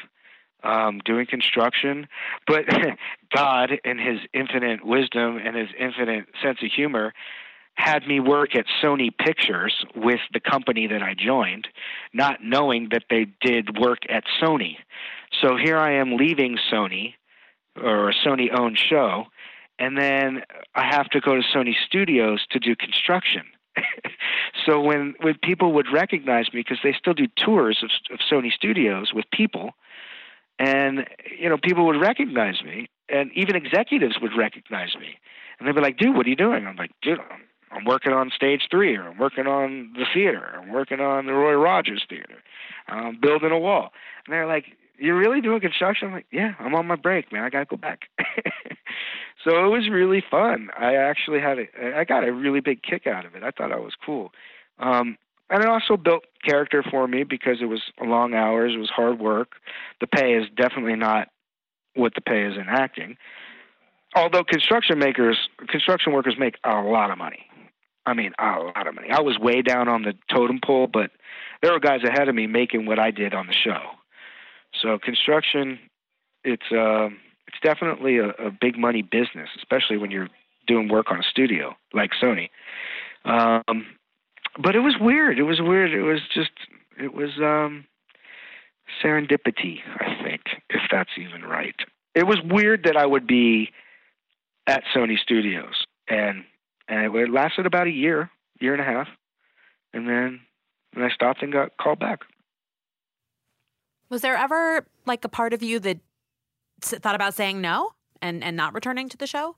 [0.62, 2.08] um, doing construction.
[2.46, 2.64] But
[3.34, 7.12] God, in His infinite wisdom and His infinite sense of humor,
[7.74, 11.68] had me work at Sony Pictures with the company that I joined,
[12.14, 14.76] not knowing that they did work at Sony.
[15.42, 17.14] So here I am leaving Sony,
[17.82, 19.24] or a Sony owned show,
[19.78, 20.42] and then
[20.74, 23.42] I have to go to Sony Studios to do construction.
[24.66, 28.50] so when when people would recognize me because they still do tours of, of Sony
[28.50, 29.72] Studios with people,
[30.58, 31.06] and
[31.38, 35.18] you know people would recognize me, and even executives would recognize me,
[35.58, 38.14] and they'd be like, "Dude, what are you doing?" I'm like, "Dude, I'm, I'm working
[38.14, 42.04] on stage three, or I'm working on the theater, I'm working on the Roy Rogers
[42.08, 42.42] Theater,
[42.88, 43.90] I'm building a wall,"
[44.24, 44.64] and they're like,
[44.98, 47.44] "You're really doing construction?" I'm like, "Yeah, I'm on my break, man.
[47.44, 48.08] I gotta go back."
[49.44, 50.68] so it was really fun.
[50.76, 53.42] I actually had a, I got a really big kick out of it.
[53.42, 54.32] I thought I was cool.
[54.78, 55.16] Um,
[55.48, 59.18] and it also built character for me because it was long hours, it was hard
[59.20, 59.52] work.
[60.00, 61.28] The pay is definitely not
[61.94, 63.16] what the pay is in acting.
[64.14, 65.36] Although construction makers,
[65.68, 67.46] construction workers make a lot of money.
[68.06, 69.10] I mean, a lot of money.
[69.10, 71.10] I was way down on the totem pole, but
[71.60, 73.80] there were guys ahead of me making what I did on the show.
[74.80, 75.78] So construction,
[76.44, 77.08] it's uh,
[77.46, 80.28] it's definitely a, a big money business, especially when you're
[80.66, 82.50] doing work on a studio like Sony.
[83.24, 83.86] Um,
[84.62, 85.38] but it was weird.
[85.38, 85.92] It was weird.
[85.92, 86.50] It was just
[86.98, 87.84] it was um
[89.02, 91.74] serendipity, I think, if that's even right.
[92.14, 93.70] It was weird that I would be
[94.66, 96.44] at Sony Studios and
[96.88, 99.08] and it lasted about a year, year and a half.
[99.92, 100.40] And then
[100.94, 102.20] and I stopped and got called back.
[104.08, 105.98] Was there ever like a part of you that
[106.80, 107.90] thought about saying no
[108.22, 109.56] and and not returning to the show?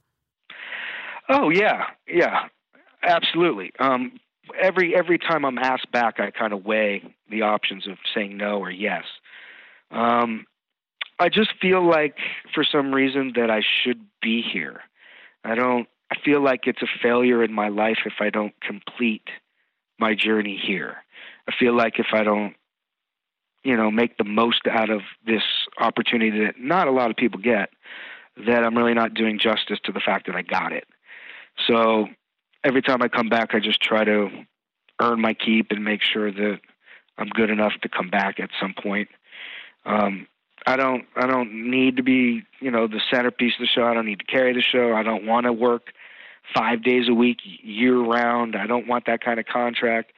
[1.29, 2.49] Oh yeah, yeah,
[3.03, 3.73] absolutely.
[3.79, 4.19] Um,
[4.61, 8.59] every every time I'm asked back, I kind of weigh the options of saying no
[8.59, 9.05] or yes.
[9.91, 10.47] Um,
[11.19, 12.17] I just feel like
[12.55, 14.81] for some reason that I should be here.
[15.45, 15.89] I don't.
[16.11, 19.29] I feel like it's a failure in my life if I don't complete
[19.99, 20.97] my journey here.
[21.47, 22.55] I feel like if I don't,
[23.65, 25.43] you know, make the most out of this
[25.79, 27.71] opportunity that not a lot of people get,
[28.47, 30.87] that I'm really not doing justice to the fact that I got it.
[31.67, 32.07] So
[32.65, 34.29] every time I come back, I just try to
[35.01, 36.61] earn my keep and make sure that
[37.17, 39.09] I'm good enough to come back at some point.
[39.85, 40.27] Um,
[40.67, 43.85] I don't I don't need to be you know the centerpiece of the show.
[43.85, 44.93] I don't need to carry the show.
[44.95, 45.93] I don't want to work
[46.55, 48.57] five days a week year round.
[48.57, 50.13] I don't want that kind of contract.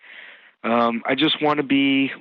[0.62, 2.12] Um, I just want to be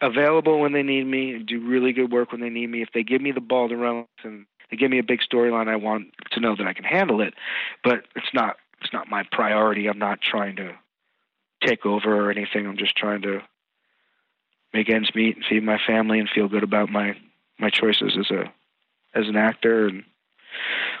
[0.00, 2.82] available when they need me and do really good work when they need me.
[2.82, 5.68] If they give me the ball to run and they give me a big storyline,
[5.68, 7.34] I want to know that I can handle it.
[7.82, 9.88] But it's not it's not my priority.
[9.88, 10.74] I'm not trying to
[11.64, 12.66] take over or anything.
[12.66, 13.40] I'm just trying to
[14.72, 17.16] make ends meet and feed my family and feel good about my
[17.58, 18.52] my choices as a
[19.14, 20.04] as an actor and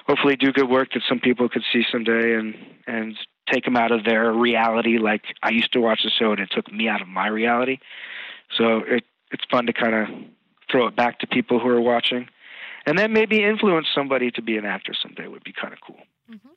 [0.06, 2.54] hopefully do good work that some people could see someday and
[2.86, 3.16] and
[3.52, 6.50] take them out of their reality like I used to watch the show and it
[6.50, 7.78] took me out of my reality.
[8.56, 10.08] So it it's fun to kind of
[10.70, 12.28] throw it back to people who are watching
[12.86, 15.98] and then maybe influence somebody to be an actor someday would be kind of cool.
[16.30, 16.48] Mm-hmm.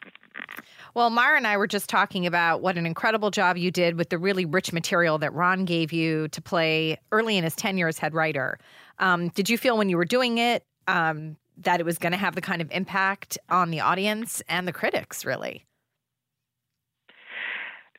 [0.94, 4.10] Well, Mara and I were just talking about what an incredible job you did with
[4.10, 7.98] the really rich material that Ron gave you to play early in his tenure as
[7.98, 8.60] head writer.
[9.00, 12.18] Um, did you feel when you were doing it um, that it was going to
[12.18, 15.66] have the kind of impact on the audience and the critics, really?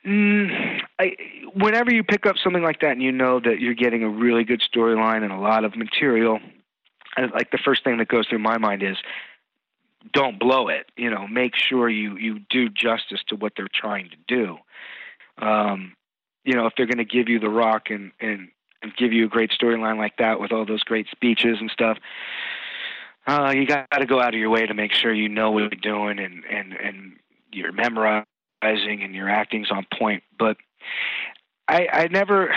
[0.07, 1.17] Mm, I,
[1.55, 4.45] whenever you pick up something like that and you know that you're getting a really
[4.45, 6.41] good storyline and a lot of material,
[7.19, 8.97] like the first thing that goes through my mind is
[10.13, 10.91] don't blow it.
[10.97, 14.57] You know, make sure you you do justice to what they're trying to do.
[15.45, 15.95] Um,
[16.45, 18.49] you know, if they're going to give you the rock and and
[18.83, 21.99] and give you a great storyline like that with all those great speeches and stuff,
[23.27, 25.61] uh, you got to go out of your way to make sure you know what
[25.61, 27.13] you're doing and and and
[27.53, 28.30] you're memorizing
[28.63, 30.23] and your acting's on point.
[30.39, 30.57] But
[31.69, 32.53] I I never.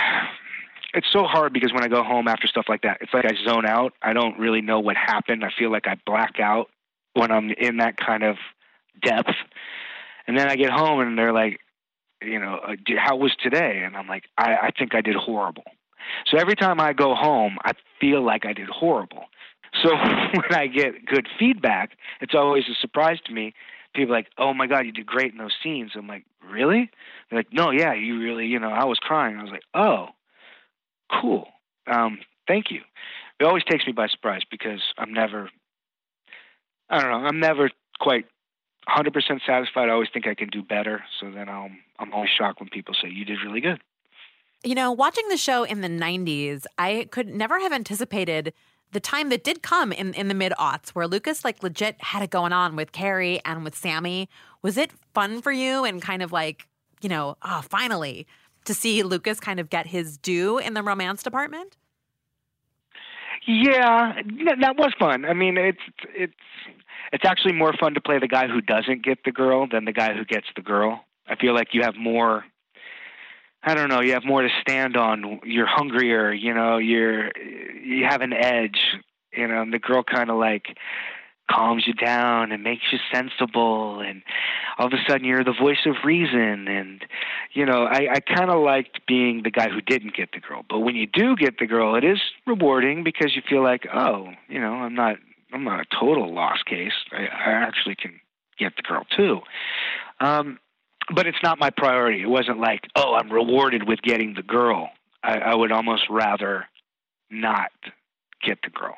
[0.96, 3.32] It's so hard because when I go home after stuff like that, it's like I
[3.44, 3.94] zone out.
[4.00, 5.44] I don't really know what happened.
[5.44, 6.68] I feel like I black out
[7.14, 8.36] when I'm in that kind of
[9.02, 9.34] depth.
[10.28, 11.58] And then I get home and they're like,
[12.22, 13.82] you know, uh, how was today?
[13.84, 15.64] And I'm like, I, I think I did horrible.
[16.26, 19.24] So every time I go home, I feel like I did horrible.
[19.82, 19.90] So
[20.32, 23.54] when I get good feedback, it's always a surprise to me.
[23.94, 26.90] People like, "Oh my God, you did great in those scenes." I'm like, "Really?"
[27.30, 30.08] They're like, "No, yeah, you really, you know, I was crying." I was like, "Oh,
[31.20, 31.48] cool.
[31.86, 32.18] Um,
[32.48, 32.80] thank you."
[33.40, 35.50] It always takes me by surprise because I'm never
[36.88, 37.26] I don't know.
[37.28, 38.26] I'm never quite
[38.88, 39.12] 100%
[39.46, 39.88] satisfied.
[39.88, 41.04] I always think I can do better.
[41.20, 43.80] So then I'm I'm always shocked when people say you did really good.
[44.62, 48.54] You know, watching the show in the 90s, I could never have anticipated
[48.94, 52.22] the time that did come in, in the mid aughts where Lucas like legit had
[52.22, 54.28] it going on with Carrie and with Sami.
[54.62, 56.68] Was it fun for you and kind of like,
[57.02, 58.26] you know, oh, finally
[58.64, 61.76] to see Lucas kind of get his due in the romance department?
[63.46, 64.14] Yeah,
[64.60, 65.26] that was fun.
[65.26, 65.82] I mean, it's
[66.14, 66.32] it's
[67.12, 69.92] it's actually more fun to play the guy who doesn't get the girl than the
[69.92, 71.04] guy who gets the girl.
[71.28, 72.44] I feel like you have more
[73.66, 75.40] I don't know, you have more to stand on.
[75.44, 78.78] You're hungrier, you know, you're you have an edge,
[79.32, 80.76] you know, and the girl kind of like
[81.50, 84.22] calms you down and makes you sensible and
[84.78, 87.04] all of a sudden you're the voice of reason and
[87.52, 90.64] you know i i kind of liked being the guy who didn't get the girl.
[90.68, 94.28] But when you do get the girl it is rewarding because you feel like oh
[94.48, 95.16] you know i'm not
[95.52, 96.94] i'm not a total lost case.
[97.12, 98.20] I i actually can
[98.58, 99.40] get the girl too.
[100.20, 100.58] Um
[101.14, 102.22] but it's not my priority.
[102.22, 104.90] It wasn't like, oh, I'm rewarded with getting the girl.
[105.22, 106.66] I, I would almost rather
[107.30, 107.70] not
[108.42, 108.96] get the girl.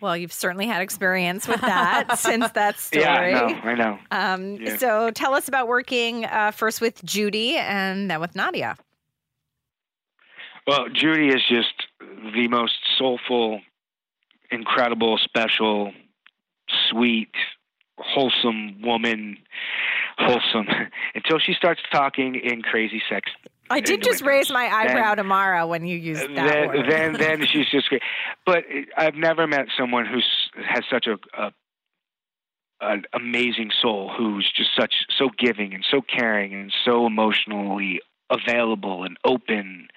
[0.00, 3.04] Well, you've certainly had experience with that since that story.
[3.04, 3.46] Yeah, I know.
[3.62, 3.98] I know.
[4.10, 4.76] Um, Yeah.
[4.76, 8.76] So tell us about working uh, first with Judi and then with Nadia.
[10.66, 11.74] Well, Judi is just
[12.34, 13.60] the most soulful,
[14.50, 15.92] incredible, special,
[16.90, 17.34] sweet,
[17.98, 19.38] wholesome woman.
[20.18, 20.66] Wholesome
[21.14, 23.30] until she starts talking in crazy sex.
[23.70, 26.90] I did just raise my eyebrow Then- to Mara when you used that then, word.
[26.90, 28.02] then then she's just great.
[28.44, 28.64] But
[28.96, 30.20] I've never met someone who
[30.62, 31.52] has such a, a
[32.82, 39.04] an amazing soul who's just such so giving and so caring and so emotionally available
[39.04, 39.88] and open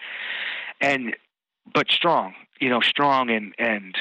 [0.82, 1.16] and
[1.74, 3.95] but strong you know strong and and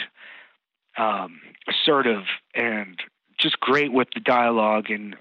[0.99, 3.01] um assertive and
[3.39, 5.17] just great with the dialogue and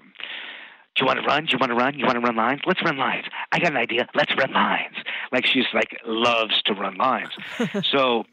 [0.94, 1.46] do you want to run?
[1.46, 1.98] Do you want to run?
[1.98, 2.60] You want to run lines?
[2.66, 3.24] Let's run lines.
[3.50, 4.06] I got an idea.
[4.14, 4.96] Let's run lines.
[5.32, 7.30] Like she's like loves to run lines.
[7.90, 8.24] so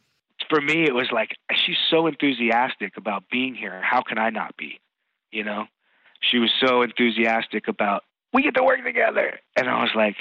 [0.49, 3.81] for me, it was like she's so enthusiastic about being here.
[3.81, 4.79] How can I not be?
[5.31, 5.65] You know,
[6.19, 8.03] she was so enthusiastic about
[8.33, 10.17] we get to work together, and I was like,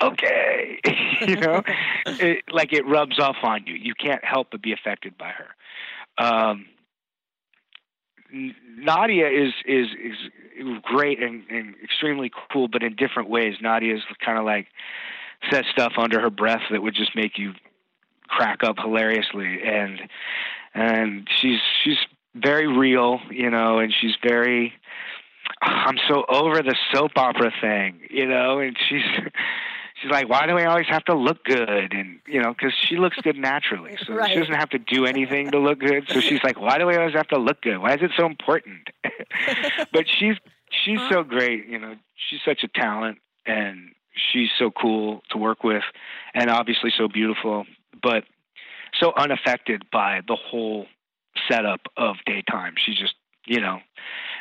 [0.00, 0.78] okay,
[1.26, 1.62] you know,
[2.06, 3.74] it, like it rubs off on you.
[3.74, 6.24] You can't help but be affected by her.
[6.24, 6.66] Um,
[8.32, 10.16] Nadia is is is
[10.82, 13.54] great and, and extremely cool, but in different ways.
[13.60, 14.66] Nadia is kind of like
[15.50, 17.52] says stuff under her breath that would just make you
[18.26, 20.00] crack up hilariously, and
[20.74, 21.98] and she's she's
[22.34, 24.72] very real, you know, and she's very.
[25.62, 29.02] I'm so over the soap opera thing, you know, and she's
[30.00, 31.92] she's like, why do we always have to look good?
[31.92, 34.30] And you know, because she looks good naturally, so Right.
[34.32, 36.08] she doesn't have to do anything to look good.
[36.08, 37.78] So she's like, why do we always have to look good?
[37.78, 38.88] Why is it so important?
[39.92, 40.36] but she's
[40.84, 41.94] she's so great, you know.
[42.28, 43.92] She's such a talent, and
[44.32, 45.84] she's so cool to work with,
[46.34, 47.64] and obviously so beautiful,
[48.02, 48.24] but
[48.98, 50.86] so unaffected by the whole
[51.48, 52.74] setup of daytime.
[52.76, 53.14] She's just,
[53.46, 53.78] you know,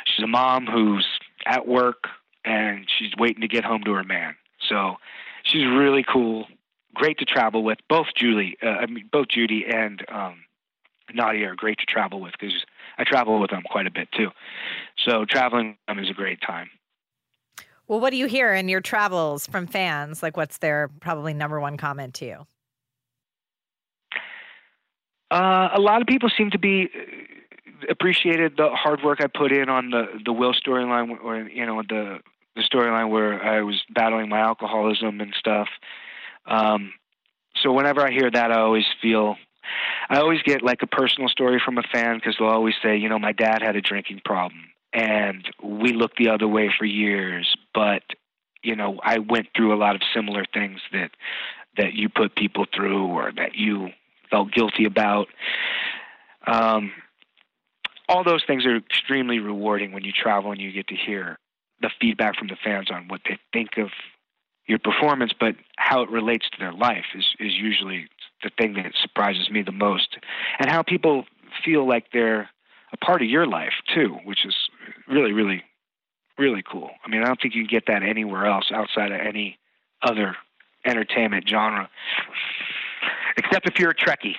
[0.06, 1.06] she's a mom who's
[1.46, 2.08] at work
[2.44, 4.36] and she's waiting to get home to her man.
[4.70, 4.96] So
[5.48, 6.46] she's really cool,
[6.94, 7.80] great to travel with.
[7.90, 10.44] Both Julie, uh, I mean, both Judi and um,
[11.14, 12.66] Nadia are great to travel with because
[12.98, 14.30] I travel with them quite a bit too.
[14.98, 16.70] So traveling with them is a great time.
[17.88, 20.22] well, what do you hear in your travels from fans?
[20.22, 22.48] Like, what's their probably number one comment to you?
[25.30, 29.52] Uh, a lot of people seem to be uh, appreciated the hard work I put
[29.52, 32.20] in on the the Will storyline, or you know the
[32.58, 35.70] the storyline where I was battling my alcoholism and stuff.
[36.46, 36.94] Um,
[37.62, 39.36] so whenever I hear that, I always feel.
[40.10, 43.10] I always get like a personal story from a fan because they'll always say, you
[43.10, 44.62] know, my dad had a drinking problem
[44.94, 48.04] and we looked the other way for years, but
[48.64, 51.12] you know, I went through a lot of similar things that
[51.76, 53.90] that you put people through or that you
[54.30, 55.28] felt guilty about.
[56.46, 56.94] Um,
[58.10, 61.38] all those things are extremely rewarding when you travel and you get to hear
[61.82, 63.90] the feedback from the fans on what they think of
[64.68, 68.08] your performance, but how it relates to their life is, is usually
[68.44, 70.18] the thing that surprises me the most.
[70.60, 71.26] And how people
[71.64, 72.50] feel like they're
[72.92, 74.56] a part of your life too, which is
[75.08, 75.64] really, really,
[76.38, 76.92] really cool.
[77.06, 79.58] I mean, I don't think you can get that anywhere else outside of any
[80.02, 80.36] other
[80.86, 81.90] entertainment genre,
[83.38, 84.36] except if you're a Trekkie.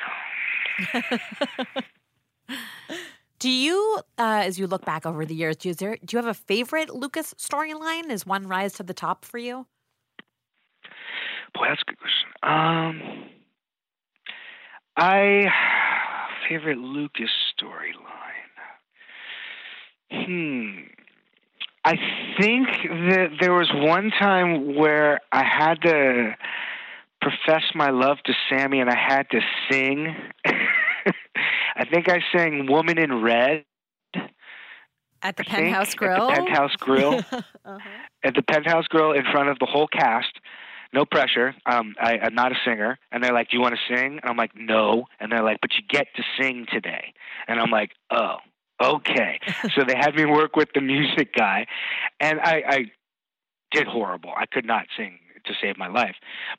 [3.39, 6.23] Do you, uh, as you look back over the years, do you, there, do you
[6.23, 8.11] have a favorite Lucas storyline?
[8.11, 9.67] Is one rise to the top for you?
[11.55, 12.29] Boy, that's a good question.
[12.43, 13.25] Um,
[14.97, 15.47] I
[16.49, 17.95] favorite Lucas storyline.
[20.11, 20.81] Hmm.
[21.85, 21.97] I
[22.41, 22.67] think
[23.11, 26.35] that there was one time where I had to
[27.21, 30.15] profess my love to Sami and I had to sing.
[31.79, 33.65] I think I sang Woman in Red.
[35.23, 36.29] At the I think, Penthouse Grill.
[36.31, 37.15] At the Penthouse Grill.
[37.33, 37.79] uh-huh.
[38.25, 40.33] at the Penthouse Grill in front of the whole cast.
[40.93, 41.55] No pressure.
[41.67, 42.99] Um, I, I'm not a singer.
[43.13, 44.19] And they're like, Do you want to sing?
[44.21, 45.07] And I'm like, No.
[45.21, 47.15] And they're like, But you get to sing today.
[47.47, 48.37] And I'm like, Oh,
[48.83, 49.39] okay.
[49.75, 51.67] so they had me work with the music guy.
[52.19, 52.85] And I, I
[53.71, 54.33] did horrible.
[54.37, 56.17] I could not sing to save my life.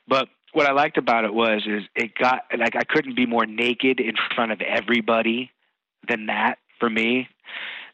[0.08, 3.46] But what I liked about it was is it got like I couldn't be more
[3.46, 5.50] naked in front of everybody
[6.08, 7.28] than that for me.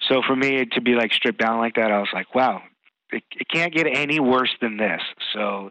[0.09, 2.63] So for me to be like stripped down like that, I was like, wow,
[3.11, 5.03] it, it can't get any worse than this.
[5.33, 5.71] So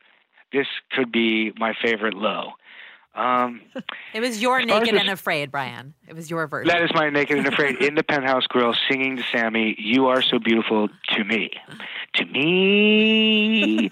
[0.51, 2.51] this could be my favorite low.
[3.15, 3.61] Um,
[4.13, 5.93] It was your As far as naked and afraid, Bryan.
[6.07, 6.67] It was your version.
[6.67, 10.21] that is my naked and afraid in the penthouse grill singing to Sami, "You are
[10.21, 11.49] so beautiful to me,
[12.15, 13.89] to me.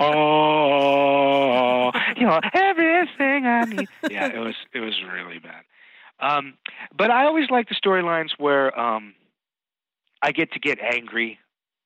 [0.00, 3.88] Oh, you know everything I need.
[4.10, 5.62] Yeah, it was it was really bad.
[6.22, 6.54] Um,
[6.96, 9.14] but I always like the storylines where um,
[10.22, 11.38] I get to get angry.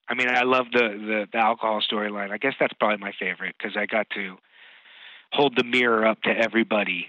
[0.08, 2.30] I mean, I love the the, the alcohol storyline.
[2.30, 4.36] I guess that's probably my favorite because I got to
[5.32, 7.08] hold the mirror up to everybody,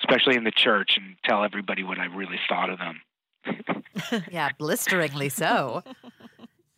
[0.00, 3.00] especially in the church, and tell everybody what I really thought of them.
[4.30, 5.82] yeah, blisteringly so.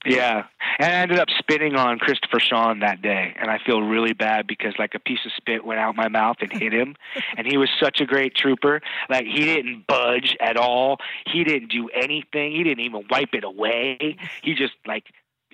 [0.07, 0.45] Yeah,
[0.79, 4.47] and I ended up spitting on Christopher Sean that day, and I feel really bad
[4.47, 6.95] because like a piece of spit went out my mouth and hit him,
[7.37, 8.81] and he was such a great trooper.
[9.11, 10.99] Like he didn't budge at all.
[11.27, 12.53] He didn't do anything.
[12.53, 14.17] He didn't even wipe it away.
[14.43, 15.05] He just like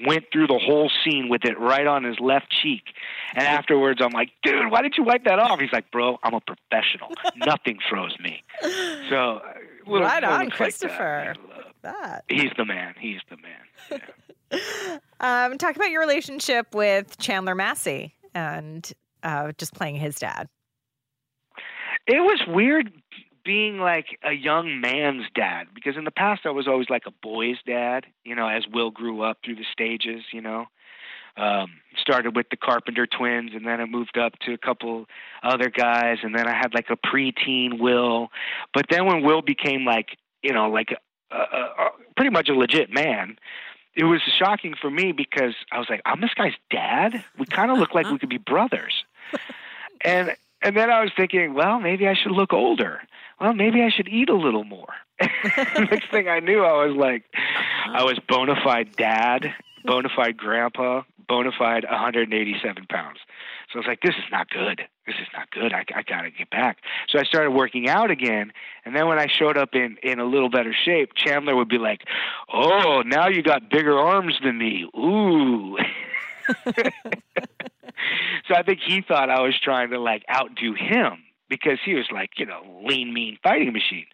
[0.04, 2.82] went through the whole scene with it right on his left cheek.
[3.34, 5.60] And afterwards, I'm like, dude, why didn't you wipe that off?
[5.60, 7.12] He's like, bro, I'm a professional.
[7.36, 8.42] Nothing throws me.
[9.08, 9.40] So, uh,
[9.86, 11.34] little Right on, moments like that, Christopher.
[11.36, 11.64] I love.
[11.82, 12.24] That.
[12.28, 12.94] He's the man.
[12.98, 13.52] He's the man.
[13.90, 13.98] Yeah.
[15.20, 18.92] Um, talk about your relationship with Chandler Massey and
[19.22, 20.48] uh, just playing his dad.
[22.06, 22.92] It was weird
[23.44, 27.12] being like a young man's dad because in the past I was always like a
[27.22, 30.66] boy's dad, you know, as Will grew up through the stages, you know.
[31.36, 35.06] Um, started with the Carpenter twins and then I moved up to a couple
[35.42, 38.28] other guys and then I had like a preteen Will.
[38.72, 40.90] But then when Will became like, you know, like
[41.32, 43.36] a, a, a, pretty much a legit man,
[43.96, 47.24] it was shocking for me because I was like, I'm this guy's dad.
[47.38, 49.04] We kind of look like we could be brothers.
[50.06, 53.00] And and then I was thinking, well, maybe I should look older.
[53.40, 54.92] Well, maybe I should eat a little more.
[55.20, 57.24] Next thing I knew, I was like,
[57.86, 63.18] I was bona fide dad, bona fide grandpa, bona fide 187 pounds.
[63.74, 64.82] So I was like, this is not good.
[65.04, 65.72] This is not good.
[65.72, 66.78] I, I got to get back.
[67.08, 68.52] So I started working out again.
[68.84, 71.78] And then when I showed up in, in a little better shape, Chandler would be
[71.78, 72.02] like,
[72.52, 74.88] oh, now you got bigger arms than me.
[74.96, 75.76] Ooh.
[78.46, 82.06] so I think he thought I was trying to like outdo him because he was
[82.12, 84.06] like, you know, lean, mean fighting machine.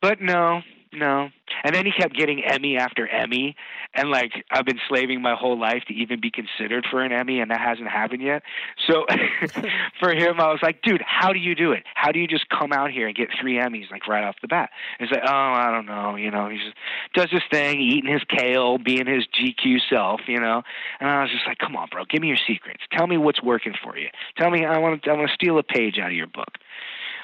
[0.00, 0.62] But no,
[0.96, 1.28] no.
[1.62, 3.56] And then he kept getting Emmy after Emmy.
[3.94, 7.40] And like, I've been slaving my whole life to even be considered for an Emmy,
[7.40, 8.42] and that hasn't happened yet.
[8.86, 9.06] So
[10.00, 11.84] for him, I was like, dude, how do you do it?
[11.94, 14.48] How do you just come out here and get three Emmys like right off the
[14.48, 14.70] bat?
[14.98, 16.16] And he's like, oh, I don't know.
[16.16, 16.76] You know, he just
[17.14, 20.62] does his thing, eating his kale, being his GQ self, you know.
[21.00, 22.82] And I was just like, come on, bro, give me your secrets.
[22.92, 24.08] Tell me what's working for you.
[24.36, 26.58] Tell me, I want to, I want to steal a page out of your book.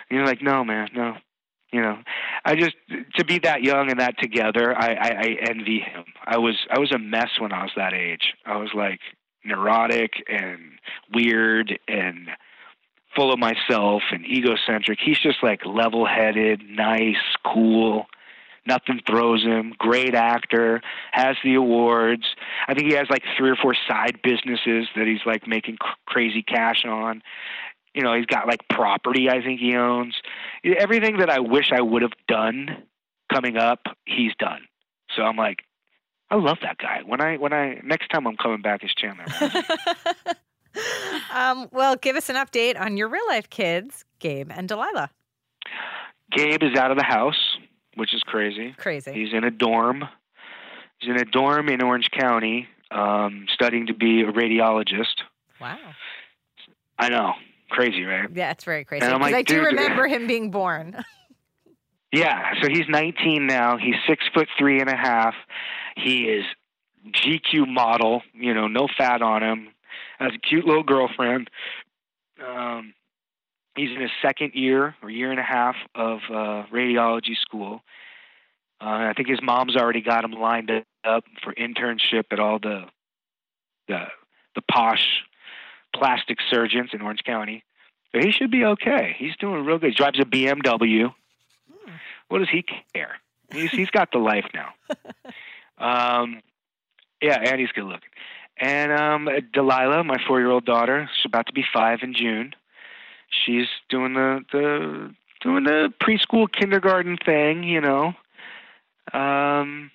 [0.09, 1.17] And you're like, no, man, no,
[1.73, 1.99] you know
[2.45, 2.77] i just
[3.17, 6.05] to be that young and that together I, I i envy him.
[6.25, 8.35] I was i was a mess when i was that age.
[8.47, 9.01] I was like
[9.45, 10.61] neurotic and
[11.13, 12.29] weird and
[13.15, 14.99] full of myself and egocentric.
[15.05, 18.07] He's just like level headed nice cool.
[18.65, 19.75] Nothing throws him.
[19.77, 20.81] Great actor.
[21.11, 22.23] Has the awards.
[22.69, 25.97] I think he has like three or four side businesses that he's like making cr-
[26.07, 27.23] crazy cash on
[27.95, 30.15] you know he's got like property i think he owns.
[30.65, 32.69] Everything that i wish i would have done
[33.33, 34.61] coming up he's done.
[35.17, 35.61] So i'm like
[36.31, 37.01] i love that guy.
[37.05, 39.25] When i when i next time i'm coming back as chandler.
[41.35, 45.11] Um, well, give us an update on your real life kids, Gabe and Delilah.
[46.31, 47.59] gabe is out of the house
[47.95, 48.75] which is crazy.
[48.79, 49.13] Crazy.
[49.13, 50.05] he's in a dorm.
[50.99, 55.21] He's in a dorm in orange county um studying to be a radiologist.
[55.61, 55.79] Wow.
[56.99, 57.33] i know
[57.73, 59.07] crazy right Yeah, it's very crazy.
[59.07, 61.03] Because like, I do remember him being born.
[62.15, 63.79] Yeah, so he's 19 now.
[63.79, 65.35] He's six foot three and a half.
[65.97, 66.45] He is
[67.07, 68.21] GQ model.
[68.35, 69.69] You know, no fat on him.
[70.19, 71.49] Has a cute little girlfriend.
[72.47, 72.93] Um,
[73.77, 77.81] he's in his second year or year and a half of uh, radiology school.
[78.79, 80.71] Uh, I think his mom's already got him lined
[81.05, 82.85] up for internship at all the
[83.89, 84.05] the
[84.55, 85.23] the posh
[85.95, 87.65] plastic surgeons in Orange County.
[88.13, 89.15] So he should be okay.
[89.19, 89.91] He's doing real good.
[89.91, 91.13] He drives a BMW.
[92.29, 92.65] What does he
[92.95, 93.17] care?
[93.53, 94.71] He's he's got the life now.
[95.79, 96.43] Um,
[97.21, 98.09] yeah, and he's good looking.
[98.57, 102.55] And um, Delilah, my four-year-old daughter, she's about to be five in June.
[103.29, 108.15] She's doing the the doing the preschool kindergarten thing, you know.
[109.13, 109.91] Um,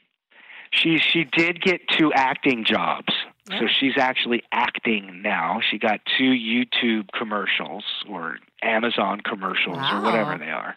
[0.71, 3.13] she she did get two acting jobs,
[3.49, 5.61] so she's actually acting now.
[5.69, 10.75] She got two YouTube commercials or Amazon commercials or whatever they are.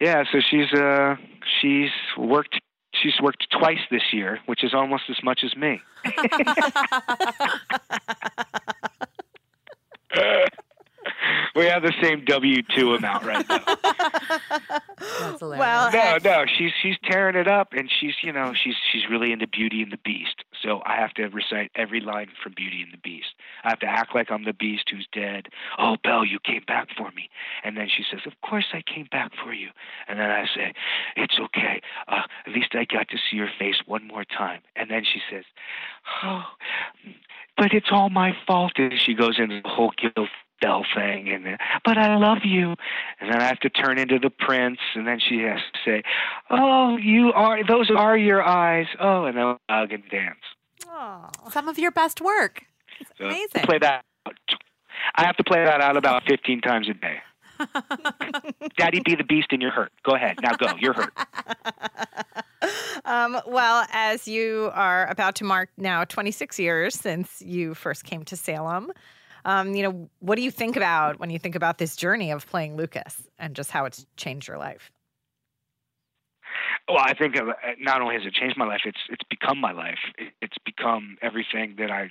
[0.00, 1.16] Yeah, so she's uh
[1.60, 2.58] she's worked
[2.94, 5.80] she's worked twice this year, which is almost as much as me.
[11.54, 13.62] we have the same W two amount right now.
[15.20, 15.58] That's hilarious.
[15.58, 19.32] Well, No, no, she's she's tearing it up, and she's you know she's she's really
[19.32, 20.44] into Beauty and the Beast.
[20.62, 23.34] So I have to recite every line from Beauty and the Beast.
[23.64, 25.48] I have to act like I'm the Beast who's dead.
[25.78, 27.28] Oh, Belle, you came back for me.
[27.62, 29.68] And then she says, "Of course I came back for you."
[30.08, 30.72] And then I say,
[31.16, 31.80] "It's okay.
[32.08, 35.20] Uh, at least I got to see your face one more time." And then she
[35.30, 35.44] says,
[36.22, 36.44] "Oh,
[37.56, 40.28] but it's all my fault." And she goes into the whole guilt
[40.64, 42.74] Belle thing, and then, but I love you.
[43.20, 46.02] And then I have to turn into the prince, and then she has to say,
[46.48, 50.38] "Oh, you are those are your eyes." Oh, and then we'll hug and dance.
[51.50, 52.62] Some of your best work.
[53.18, 53.62] So amazing.
[53.64, 54.04] Play that.
[54.26, 54.34] out.
[55.16, 57.18] I have to play that out about fifteen times a day.
[58.78, 59.92] Daddy, be the beast, and you're hurt.
[60.02, 60.72] Go ahead, now go.
[60.78, 61.12] You're hurt.
[63.04, 68.24] Um, well, as you are about to mark now 26 years since you first came
[68.24, 68.90] to Salem,
[69.44, 72.46] um, you know, what do you think about when you think about this journey of
[72.46, 74.90] playing Lucas and just how it's changed your life?
[76.88, 77.44] Well, I think uh,
[77.78, 79.98] not only has it changed my life, it's it's become my life.
[80.40, 82.10] It's become everything that I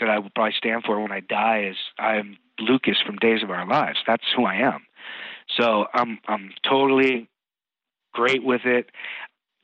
[0.00, 1.68] that I will probably stand for when I die.
[1.70, 3.98] Is I'm Lucas from Days of Our Lives.
[4.06, 4.86] That's who I am.
[5.56, 7.28] So I'm I'm totally
[8.12, 8.90] great with it.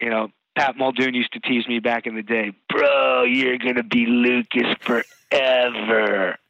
[0.01, 3.25] You know, Pat Muldoon used to tease me back in the day, bro.
[3.25, 6.37] You're gonna be Lucas forever.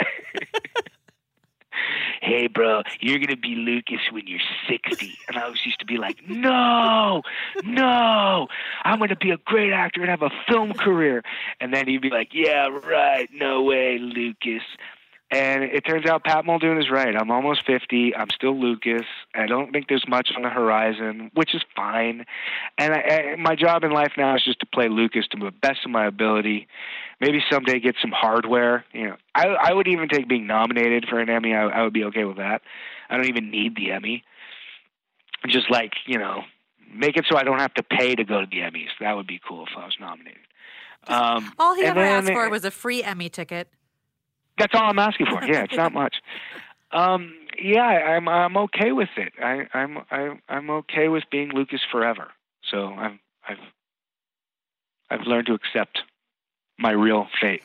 [2.20, 5.98] hey bro you're gonna be lucas when you're 60 and i always used to be
[5.98, 7.22] like no
[7.64, 8.46] no
[8.84, 11.22] i'm gonna be a great actor and have a film career
[11.60, 14.62] and then he'd be like yeah right no way lucas
[15.34, 19.46] and it turns out pat muldoon is right i'm almost 50 i'm still lucas i
[19.46, 22.24] don't think there's much on the horizon which is fine
[22.78, 25.50] and I, I, my job in life now is just to play lucas to the
[25.50, 26.68] best of my ability
[27.20, 28.84] maybe someday get some hardware.
[28.92, 31.54] You know, I I would even take being nominated for an Emmy.
[31.54, 32.62] I, I would be okay with that.
[33.08, 34.24] I don't even need the Emmy.
[35.48, 36.42] Just like you know,
[36.92, 38.88] make it so I don't have to pay to go to the Emmys.
[39.00, 40.40] That would be cool if I was nominated.
[41.06, 43.68] Um, All he ever asked for was a free Emmy ticket.
[44.58, 45.44] That's all I'm asking for.
[45.44, 46.16] Yeah, it's not much.
[46.92, 49.32] Um, yeah, I'm I'm okay with it.
[49.42, 52.28] I, I'm I, I'm okay with being Lucas forever.
[52.70, 53.58] So I've I've
[55.10, 56.02] I've learned to accept
[56.78, 57.62] my real fate.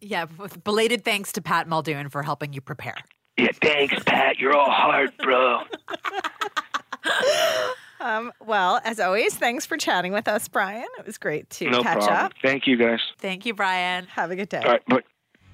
[0.00, 2.96] Yeah, with belated thanks to Pat Muldoon for helping you prepare.
[3.36, 4.38] Yeah, thanks, Pat.
[4.38, 5.60] You're all hard, bro.
[8.00, 10.86] Um, well, as always, thanks for chatting with us, Bryan.
[10.98, 12.16] It was great to No catch problem.
[12.16, 12.32] up.
[12.42, 13.00] Thank you, guys.
[13.18, 14.06] Thank you, Bryan.
[14.06, 14.58] Have a good day.
[14.64, 15.04] All right, but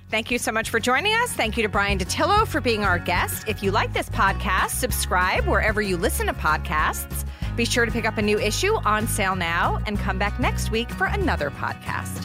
[0.09, 1.33] Thank you so much for joining us.
[1.33, 3.49] Thank you to Bryan Dattilo for being our guest.
[3.49, 7.27] If you like this podcast, subscribe wherever you listen to podcasts.
[7.57, 10.71] Be sure to pick up a new issue on sale now and come back next
[10.71, 12.25] week for another podcast.